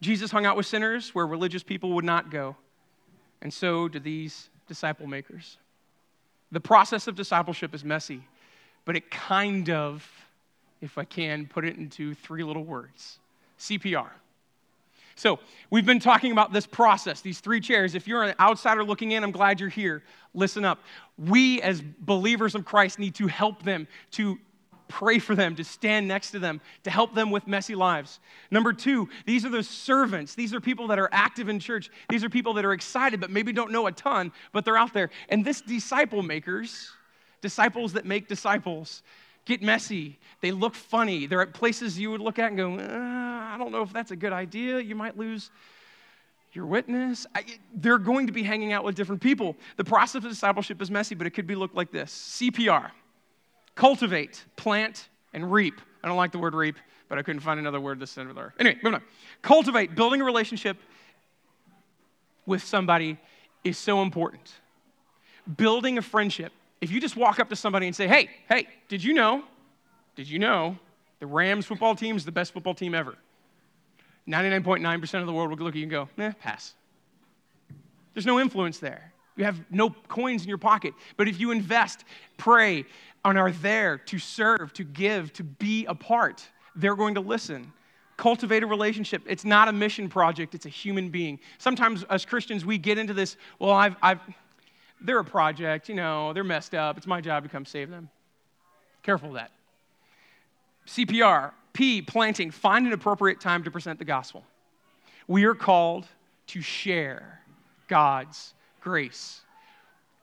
Jesus 0.00 0.30
hung 0.30 0.46
out 0.46 0.56
with 0.56 0.64
sinners 0.64 1.14
where 1.14 1.26
religious 1.26 1.62
people 1.62 1.92
would 1.92 2.04
not 2.04 2.30
go, 2.30 2.56
and 3.42 3.52
so 3.52 3.88
do 3.88 3.98
these 3.98 4.48
disciple 4.66 5.06
makers. 5.06 5.58
The 6.50 6.60
process 6.60 7.06
of 7.06 7.14
discipleship 7.14 7.74
is 7.74 7.84
messy 7.84 8.22
but 8.84 8.96
it 8.96 9.10
kind 9.10 9.70
of, 9.70 10.08
if 10.80 10.98
I 10.98 11.04
can, 11.04 11.46
put 11.46 11.64
it 11.64 11.76
into 11.76 12.14
three 12.14 12.42
little 12.42 12.64
words 12.64 13.18
CPR. 13.58 14.08
So, 15.16 15.38
we've 15.68 15.84
been 15.84 16.00
talking 16.00 16.32
about 16.32 16.50
this 16.50 16.66
process, 16.66 17.20
these 17.20 17.40
three 17.40 17.60
chairs. 17.60 17.94
If 17.94 18.08
you're 18.08 18.22
an 18.22 18.34
outsider 18.40 18.82
looking 18.82 19.12
in, 19.12 19.22
I'm 19.22 19.32
glad 19.32 19.60
you're 19.60 19.68
here. 19.68 20.02
Listen 20.32 20.64
up. 20.64 20.78
We, 21.18 21.60
as 21.60 21.82
believers 21.82 22.54
of 22.54 22.64
Christ, 22.64 22.98
need 22.98 23.14
to 23.16 23.26
help 23.26 23.62
them, 23.62 23.86
to 24.12 24.38
pray 24.90 25.18
for 25.18 25.34
them, 25.34 25.54
to 25.56 25.64
stand 25.64 26.06
next 26.08 26.32
to 26.32 26.38
them, 26.38 26.60
to 26.84 26.90
help 26.90 27.14
them 27.14 27.30
with 27.30 27.46
messy 27.46 27.74
lives. 27.74 28.18
Number 28.50 28.72
two, 28.72 29.08
these 29.24 29.44
are 29.44 29.48
the 29.48 29.62
servants. 29.62 30.34
These 30.34 30.52
are 30.52 30.60
people 30.60 30.88
that 30.88 30.98
are 30.98 31.08
active 31.12 31.48
in 31.48 31.58
church. 31.58 31.90
These 32.10 32.24
are 32.24 32.28
people 32.28 32.54
that 32.54 32.64
are 32.64 32.72
excited, 32.72 33.20
but 33.20 33.30
maybe 33.30 33.52
don't 33.52 33.72
know 33.72 33.86
a 33.86 33.92
ton, 33.92 34.32
but 34.52 34.64
they're 34.64 34.76
out 34.76 34.92
there. 34.92 35.10
And 35.28 35.44
this 35.44 35.60
disciple 35.60 36.22
makers, 36.22 36.90
Disciples 37.40 37.92
that 37.94 38.04
make 38.04 38.28
disciples 38.28 39.02
get 39.44 39.62
messy. 39.62 40.18
They 40.40 40.52
look 40.52 40.74
funny. 40.74 41.26
They're 41.26 41.42
at 41.42 41.54
places 41.54 41.98
you 41.98 42.10
would 42.10 42.20
look 42.20 42.38
at 42.38 42.48
and 42.48 42.56
go, 42.56 42.78
uh, 42.78 43.54
I 43.54 43.56
don't 43.58 43.72
know 43.72 43.82
if 43.82 43.92
that's 43.92 44.10
a 44.10 44.16
good 44.16 44.32
idea. 44.32 44.80
You 44.80 44.94
might 44.94 45.16
lose 45.16 45.50
your 46.52 46.66
witness. 46.66 47.26
I, 47.34 47.44
they're 47.74 47.98
going 47.98 48.26
to 48.26 48.32
be 48.32 48.42
hanging 48.42 48.72
out 48.72 48.84
with 48.84 48.94
different 48.94 49.22
people. 49.22 49.56
The 49.76 49.84
process 49.84 50.24
of 50.24 50.30
discipleship 50.30 50.80
is 50.82 50.90
messy, 50.90 51.14
but 51.14 51.26
it 51.26 51.30
could 51.30 51.46
be 51.46 51.54
looked 51.54 51.74
like 51.74 51.90
this 51.90 52.38
CPR 52.40 52.90
cultivate, 53.76 54.44
plant, 54.56 55.08
and 55.32 55.50
reap. 55.50 55.80
I 56.02 56.08
don't 56.08 56.16
like 56.16 56.32
the 56.32 56.38
word 56.38 56.54
reap, 56.54 56.76
but 57.08 57.18
I 57.18 57.22
couldn't 57.22 57.40
find 57.40 57.58
another 57.58 57.80
word 57.80 57.98
that's 57.98 58.10
similar. 58.10 58.52
Anyway, 58.58 58.76
moving 58.82 58.96
on. 58.96 59.02
Cultivate, 59.40 59.94
building 59.94 60.20
a 60.20 60.24
relationship 60.24 60.76
with 62.44 62.62
somebody 62.62 63.16
is 63.64 63.78
so 63.78 64.02
important. 64.02 64.52
Building 65.56 65.96
a 65.96 66.02
friendship 66.02 66.52
if 66.80 66.90
you 66.90 67.00
just 67.00 67.16
walk 67.16 67.38
up 67.38 67.48
to 67.50 67.56
somebody 67.56 67.86
and 67.86 67.94
say, 67.94 68.08
hey, 68.08 68.30
hey, 68.48 68.66
did 68.88 69.02
you 69.04 69.12
know, 69.12 69.42
did 70.16 70.28
you 70.28 70.38
know 70.38 70.78
the 71.18 71.26
Rams 71.26 71.66
football 71.66 71.94
team 71.94 72.16
is 72.16 72.24
the 72.24 72.32
best 72.32 72.52
football 72.52 72.74
team 72.74 72.94
ever? 72.94 73.16
99.9% 74.28 75.20
of 75.20 75.26
the 75.26 75.32
world 75.32 75.50
will 75.50 75.56
look 75.58 75.74
at 75.74 75.76
you 75.76 75.82
and 75.82 75.90
go, 75.90 76.08
eh, 76.18 76.32
pass. 76.40 76.74
There's 78.14 78.26
no 78.26 78.40
influence 78.40 78.78
there. 78.78 79.12
You 79.36 79.44
have 79.44 79.60
no 79.70 79.90
coins 80.08 80.42
in 80.42 80.48
your 80.48 80.58
pocket. 80.58 80.94
But 81.16 81.28
if 81.28 81.40
you 81.40 81.50
invest, 81.50 82.04
pray, 82.36 82.84
and 83.24 83.38
are 83.38 83.50
there 83.50 83.98
to 83.98 84.18
serve, 84.18 84.72
to 84.74 84.84
give, 84.84 85.32
to 85.34 85.44
be 85.44 85.86
a 85.86 85.94
part, 85.94 86.46
they're 86.74 86.96
going 86.96 87.14
to 87.14 87.20
listen. 87.20 87.72
Cultivate 88.16 88.62
a 88.62 88.66
relationship. 88.66 89.22
It's 89.26 89.44
not 89.44 89.68
a 89.68 89.72
mission 89.72 90.08
project, 90.08 90.54
it's 90.54 90.66
a 90.66 90.70
human 90.70 91.08
being. 91.08 91.38
Sometimes 91.58 92.04
as 92.04 92.24
Christians, 92.24 92.64
we 92.64 92.78
get 92.78 92.98
into 92.98 93.14
this, 93.14 93.36
well, 93.58 93.72
I've, 93.72 93.96
I've 94.02 94.20
they're 95.02 95.18
a 95.18 95.24
project, 95.24 95.88
you 95.88 95.94
know, 95.94 96.32
they're 96.32 96.44
messed 96.44 96.74
up. 96.74 96.96
It's 96.96 97.06
my 97.06 97.20
job 97.20 97.42
to 97.44 97.48
come 97.48 97.64
save 97.64 97.90
them. 97.90 98.08
Careful 99.02 99.30
of 99.30 99.34
that. 99.34 99.50
CPR, 100.86 101.52
P, 101.72 102.02
planting, 102.02 102.50
find 102.50 102.86
an 102.86 102.92
appropriate 102.92 103.40
time 103.40 103.64
to 103.64 103.70
present 103.70 103.98
the 103.98 104.04
gospel. 104.04 104.44
We 105.26 105.44
are 105.44 105.54
called 105.54 106.06
to 106.48 106.60
share 106.60 107.40
God's 107.88 108.54
grace. 108.80 109.40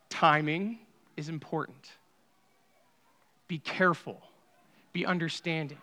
Timing 0.10 0.80
is 1.16 1.30
important. 1.30 1.92
Be 3.48 3.60
careful, 3.60 4.22
be 4.92 5.06
understanding, 5.06 5.78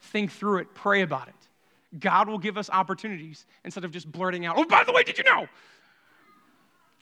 think 0.00 0.30
through 0.30 0.58
it, 0.58 0.74
pray 0.74 1.02
about 1.02 1.28
it. 1.28 1.34
God 1.98 2.28
will 2.28 2.38
give 2.38 2.56
us 2.56 2.70
opportunities 2.70 3.46
instead 3.64 3.84
of 3.84 3.90
just 3.90 4.10
blurting 4.10 4.46
out, 4.46 4.56
oh, 4.56 4.64
by 4.64 4.84
the 4.84 4.92
way, 4.92 5.02
did 5.02 5.18
you 5.18 5.24
know? 5.24 5.48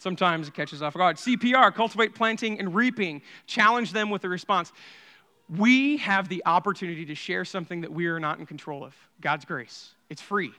Sometimes 0.03 0.49
it 0.49 0.55
catches 0.55 0.83
off 0.83 0.95
guard. 0.95 1.17
CPR, 1.17 1.73
cultivate 1.73 2.13
planting 2.13 2.59
and 2.59 2.75
reaping. 2.75 3.23
Challenge 3.47 3.93
them 3.93 4.11
with 4.11 4.25
a 4.25 4.29
response. 4.29 4.73
We 5.49 5.99
have 5.99 6.29
the 6.29 6.43
opportunity 6.45 7.05
to 7.05 7.15
share 7.15 7.45
something 7.45 7.83
that 7.83 7.93
we 7.93 8.07
are 8.07 8.19
not 8.19 8.41
in 8.41 8.47
control 8.47 8.83
of 8.83 8.97
God's 9.21 9.45
grace. 9.45 9.93
It's 10.11 10.21
free. 10.21 10.51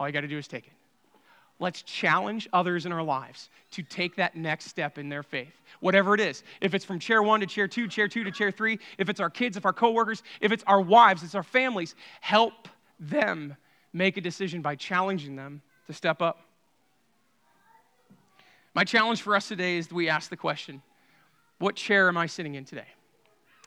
All 0.00 0.08
you 0.08 0.12
got 0.12 0.22
to 0.22 0.28
do 0.28 0.38
is 0.38 0.48
take 0.48 0.66
it. 0.66 0.72
Let's 1.60 1.82
challenge 1.82 2.48
others 2.52 2.84
in 2.84 2.90
our 2.90 3.02
lives 3.02 3.48
to 3.72 3.82
take 3.84 4.16
that 4.16 4.34
next 4.34 4.66
step 4.66 4.98
in 4.98 5.08
their 5.08 5.22
faith, 5.22 5.52
whatever 5.78 6.12
it 6.14 6.20
is. 6.20 6.42
If 6.60 6.74
it's 6.74 6.84
from 6.84 6.98
chair 6.98 7.22
one 7.22 7.38
to 7.40 7.46
chair 7.46 7.68
two, 7.68 7.86
chair 7.86 8.08
two 8.08 8.24
to 8.24 8.32
chair 8.32 8.50
three, 8.50 8.80
if 8.98 9.08
it's 9.08 9.20
our 9.20 9.30
kids, 9.30 9.56
if 9.56 9.64
our 9.64 9.72
coworkers, 9.72 10.24
if 10.40 10.50
it's 10.50 10.64
our 10.66 10.80
wives, 10.80 11.22
it's 11.22 11.36
our 11.36 11.44
families, 11.44 11.94
help 12.22 12.66
them 12.98 13.56
make 13.92 14.16
a 14.16 14.20
decision 14.20 14.62
by 14.62 14.74
challenging 14.74 15.36
them 15.36 15.62
to 15.86 15.92
step 15.92 16.20
up. 16.20 16.49
My 18.80 18.84
challenge 18.84 19.20
for 19.20 19.36
us 19.36 19.46
today 19.46 19.76
is 19.76 19.92
we 19.92 20.08
ask 20.08 20.30
the 20.30 20.38
question 20.38 20.80
what 21.58 21.76
chair 21.76 22.08
am 22.08 22.16
I 22.16 22.24
sitting 22.24 22.54
in 22.54 22.64
today? 22.64 22.86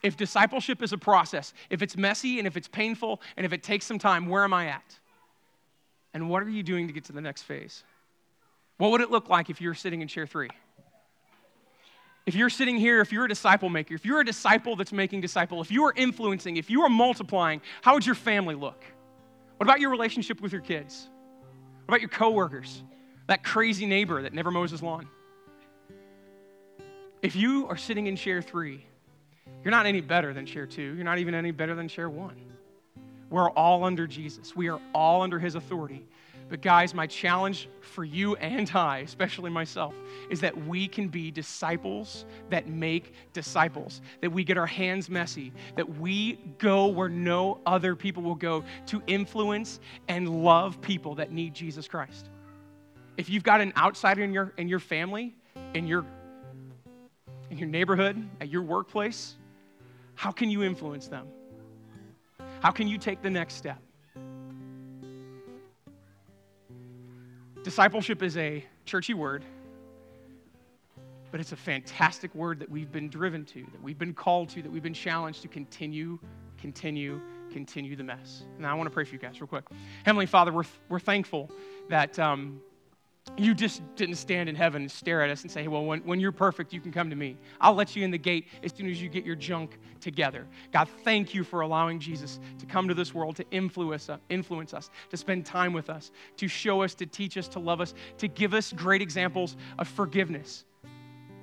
If 0.02 0.18
discipleship 0.18 0.82
is 0.82 0.92
a 0.92 0.98
process, 0.98 1.54
if 1.70 1.84
it's 1.84 1.96
messy 1.96 2.40
and 2.40 2.48
if 2.48 2.58
it's 2.58 2.68
painful 2.68 3.22
and 3.38 3.46
if 3.46 3.54
it 3.54 3.62
takes 3.62 3.86
some 3.86 4.00
time, 4.00 4.28
where 4.28 4.44
am 4.44 4.56
I 4.56 4.70
at? 4.70 4.98
And 6.16 6.32
what 6.32 6.42
are 6.42 6.50
you 6.50 6.64
doing 6.64 6.88
to 6.88 6.94
get 6.94 7.04
to 7.04 7.14
the 7.14 7.22
next 7.22 7.44
phase? 7.44 7.84
What 8.80 8.90
would 8.90 9.02
it 9.02 9.12
look 9.12 9.30
like 9.30 9.52
if 9.52 9.62
you 9.62 9.70
were 9.70 9.76
sitting 9.76 10.02
in 10.02 10.08
chair 10.08 10.26
three? 10.26 10.50
If 12.26 12.34
you're 12.34 12.50
sitting 12.50 12.80
here, 12.80 13.00
if 13.00 13.12
you're 13.12 13.26
a 13.26 13.30
disciple 13.30 13.70
maker, 13.70 13.94
if 13.94 14.06
you're 14.08 14.22
a 14.22 14.26
disciple 14.26 14.76
that's 14.76 14.92
making 14.92 15.22
disciple, 15.22 15.62
if 15.62 15.70
you 15.70 15.84
are 15.84 15.94
influencing, 15.96 16.58
if 16.58 16.72
you 16.72 16.82
are 16.82 16.90
multiplying, 16.90 17.62
how 17.84 17.94
would 17.94 18.04
your 18.04 18.16
family 18.16 18.56
look? 18.56 18.84
What 19.58 19.68
about 19.68 19.80
your 19.80 19.92
relationship 19.92 20.42
with 20.42 20.52
your 20.52 20.62
kids? 20.62 21.08
What 21.86 21.98
about 21.98 22.02
your 22.02 22.10
coworkers? 22.10 22.82
That 23.28 23.44
crazy 23.44 23.86
neighbor 23.86 24.22
that 24.22 24.34
never 24.34 24.52
mows 24.52 24.72
his 24.72 24.82
lawn. 24.82 25.08
If 27.22 27.36
you 27.36 27.68
are 27.68 27.78
sitting 27.78 28.08
in 28.08 28.16
chair 28.16 28.42
three, 28.42 28.86
you're 29.64 29.72
not 29.72 29.86
any 29.86 30.02
better 30.02 30.34
than 30.34 30.46
chair 30.46 30.66
two. 30.66 30.94
You're 30.96 31.06
not 31.06 31.20
even 31.20 31.34
any 31.34 31.52
better 31.52 31.74
than 31.74 31.88
chair 31.88 32.10
one. 32.10 32.36
We're 33.30 33.50
all 33.52 33.84
under 33.86 34.08
Jesus. 34.08 34.56
We 34.56 34.70
are 34.70 34.80
all 34.94 35.22
under 35.22 35.40
his 35.40 35.56
authority. 35.56 36.06
But, 36.50 36.62
guys, 36.62 36.94
my 36.94 37.08
challenge 37.08 37.70
for 37.80 38.04
you 38.04 38.36
and 38.36 38.70
I, 38.76 39.00
especially 39.00 39.50
myself, 39.50 39.96
is 40.30 40.42
that 40.42 40.56
we 40.68 40.88
can 40.88 41.08
be 41.08 41.32
disciples 41.32 42.26
that 42.50 42.68
make 42.68 43.14
disciples, 43.32 44.02
that 44.22 44.32
we 44.32 44.44
get 44.44 44.58
our 44.58 44.68
hands 44.68 45.10
messy, 45.10 45.54
that 45.78 45.98
we 45.98 46.34
go 46.60 46.88
where 46.88 47.10
no 47.10 47.60
other 47.66 47.96
people 47.96 48.22
will 48.22 48.36
go 48.36 48.64
to 48.88 49.02
influence 49.08 49.80
and 50.10 50.44
love 50.44 50.80
people 50.82 51.16
that 51.16 51.32
need 51.32 51.54
Jesus 51.56 51.88
Christ. 51.88 52.30
If 53.16 53.30
you've 53.30 53.44
got 53.44 53.62
an 53.62 53.74
outsider 53.78 54.24
in 54.24 54.34
your, 54.34 54.54
in 54.58 54.68
your 54.68 54.80
family, 54.80 55.36
in 55.76 55.86
your, 55.86 56.04
in 57.52 57.60
your 57.60 57.68
neighborhood, 57.68 58.28
at 58.42 58.50
your 58.50 58.64
workplace, 58.64 59.36
how 60.16 60.32
can 60.32 60.50
you 60.50 60.64
influence 60.64 61.08
them? 61.08 61.28
How 62.62 62.72
can 62.72 62.88
you 62.88 62.98
take 62.98 63.22
the 63.22 63.30
next 63.30 63.56
step? 63.56 63.80
Discipleship 67.64 68.24
is 68.24 68.36
a 68.36 68.66
churchy 68.86 69.14
word, 69.14 69.46
but 71.32 71.40
it's 71.40 71.52
a 71.52 71.58
fantastic 71.58 72.34
word 72.34 72.60
that 72.60 72.70
we've 72.70 72.92
been 72.92 73.10
driven 73.10 73.46
to, 73.46 73.64
that 73.72 73.82
we've 73.82 74.00
been 74.00 74.14
called 74.14 74.50
to, 74.50 74.62
that 74.64 74.72
we've 74.72 74.84
been 74.84 74.94
challenged 74.94 75.44
to 75.44 75.48
continue, 75.48 76.18
continue, 76.58 77.22
continue 77.52 77.96
the 77.96 78.04
mess. 78.04 78.44
And 78.58 78.66
I 78.66 78.74
want 78.74 78.88
to 78.88 78.94
pray 78.94 79.04
for 79.04 79.14
you 79.14 79.20
guys 79.20 79.40
real 79.40 79.48
quick. 79.48 79.66
Heavenly 80.04 80.26
Father, 80.26 80.52
we're, 80.52 80.64
we're 80.90 81.00
thankful 81.00 81.52
that. 81.90 82.18
Um, 82.18 82.60
you 83.38 83.56
just 83.56 83.82
didn't 83.96 84.16
stand 84.16 84.48
in 84.48 84.56
heaven 84.56 84.84
and 84.84 84.92
stare 84.92 85.24
at 85.24 85.30
us 85.30 85.42
and 85.42 85.50
say, 85.50 85.68
Well, 85.68 85.86
when, 85.86 86.02
when 86.02 86.20
you're 86.20 86.32
perfect, 86.32 86.72
you 86.72 86.80
can 86.80 86.92
come 86.92 87.10
to 87.10 87.16
me. 87.16 87.38
I'll 87.60 87.74
let 87.74 87.96
you 87.96 88.04
in 88.04 88.12
the 88.12 88.18
gate 88.18 88.48
as 88.64 88.74
soon 88.74 88.90
as 88.90 89.02
you 89.02 89.10
get 89.10 89.26
your 89.26 89.36
junk 89.36 89.80
together. 90.02 90.46
God, 90.72 90.88
thank 91.04 91.34
you 91.34 91.44
for 91.44 91.62
allowing 91.62 92.00
Jesus 92.00 92.40
to 92.60 92.66
come 92.66 92.88
to 92.88 92.94
this 92.94 93.14
world, 93.14 93.36
to 93.38 93.46
influence, 93.50 94.10
uh, 94.10 94.18
influence 94.30 94.74
us, 94.74 94.92
to 95.10 95.18
spend 95.18 95.46
time 95.46 95.74
with 95.74 95.90
us, 95.90 96.12
to 96.38 96.48
show 96.48 96.84
us, 96.84 96.94
to 96.96 97.06
teach 97.06 97.38
us, 97.38 97.48
to 97.50 97.60
love 97.60 97.82
us, 97.82 97.94
to 98.18 98.28
give 98.28 98.54
us 98.54 98.72
great 98.72 99.02
examples 99.02 99.56
of 99.80 99.88
forgiveness, 99.88 100.66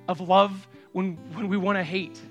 of 0.07 0.21
love 0.21 0.67
when, 0.93 1.17
when 1.33 1.49
we 1.49 1.57
want 1.57 1.77
to 1.77 1.83
hate, 1.83 2.21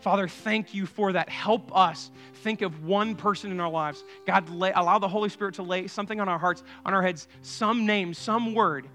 Father, 0.00 0.28
thank 0.28 0.74
you 0.74 0.86
for 0.86 1.12
that. 1.12 1.28
Help 1.28 1.76
us 1.76 2.10
think 2.42 2.62
of 2.62 2.84
one 2.84 3.16
person 3.16 3.50
in 3.50 3.58
our 3.60 3.70
lives. 3.70 4.04
God, 4.26 4.48
lay, 4.48 4.72
allow 4.72 4.98
the 4.98 5.08
Holy 5.08 5.28
Spirit 5.28 5.54
to 5.54 5.62
lay 5.62 5.88
something 5.88 6.20
on 6.20 6.28
our 6.28 6.38
hearts, 6.38 6.62
on 6.86 6.94
our 6.94 7.02
heads, 7.02 7.26
some 7.42 7.84
name, 7.84 8.14
some 8.14 8.54
word, 8.54 8.86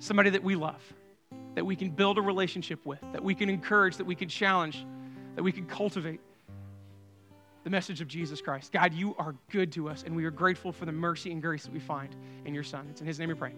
somebody 0.00 0.30
that 0.30 0.42
we 0.42 0.56
love, 0.56 0.82
that 1.54 1.64
we 1.64 1.76
can 1.76 1.90
build 1.90 2.18
a 2.18 2.22
relationship 2.22 2.84
with, 2.84 3.00
that 3.12 3.22
we 3.22 3.34
can 3.34 3.48
encourage, 3.48 3.96
that 3.96 4.06
we 4.06 4.16
can 4.16 4.28
challenge, 4.28 4.84
that 5.36 5.42
we 5.42 5.52
can 5.52 5.66
cultivate 5.66 6.20
the 7.62 7.70
message 7.70 8.00
of 8.00 8.08
Jesus 8.08 8.40
Christ. 8.40 8.72
God, 8.72 8.92
you 8.92 9.14
are 9.18 9.34
good 9.50 9.70
to 9.72 9.88
us, 9.88 10.02
and 10.04 10.16
we 10.16 10.24
are 10.24 10.30
grateful 10.30 10.72
for 10.72 10.86
the 10.86 10.92
mercy 10.92 11.30
and 11.30 11.40
grace 11.40 11.64
that 11.64 11.72
we 11.72 11.80
find 11.80 12.16
in 12.44 12.54
your 12.54 12.64
Son. 12.64 12.86
It's 12.90 13.00
in 13.00 13.06
His 13.06 13.18
name 13.18 13.28
we 13.28 13.34
pray. 13.34 13.52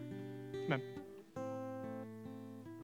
Amen. 0.66 0.82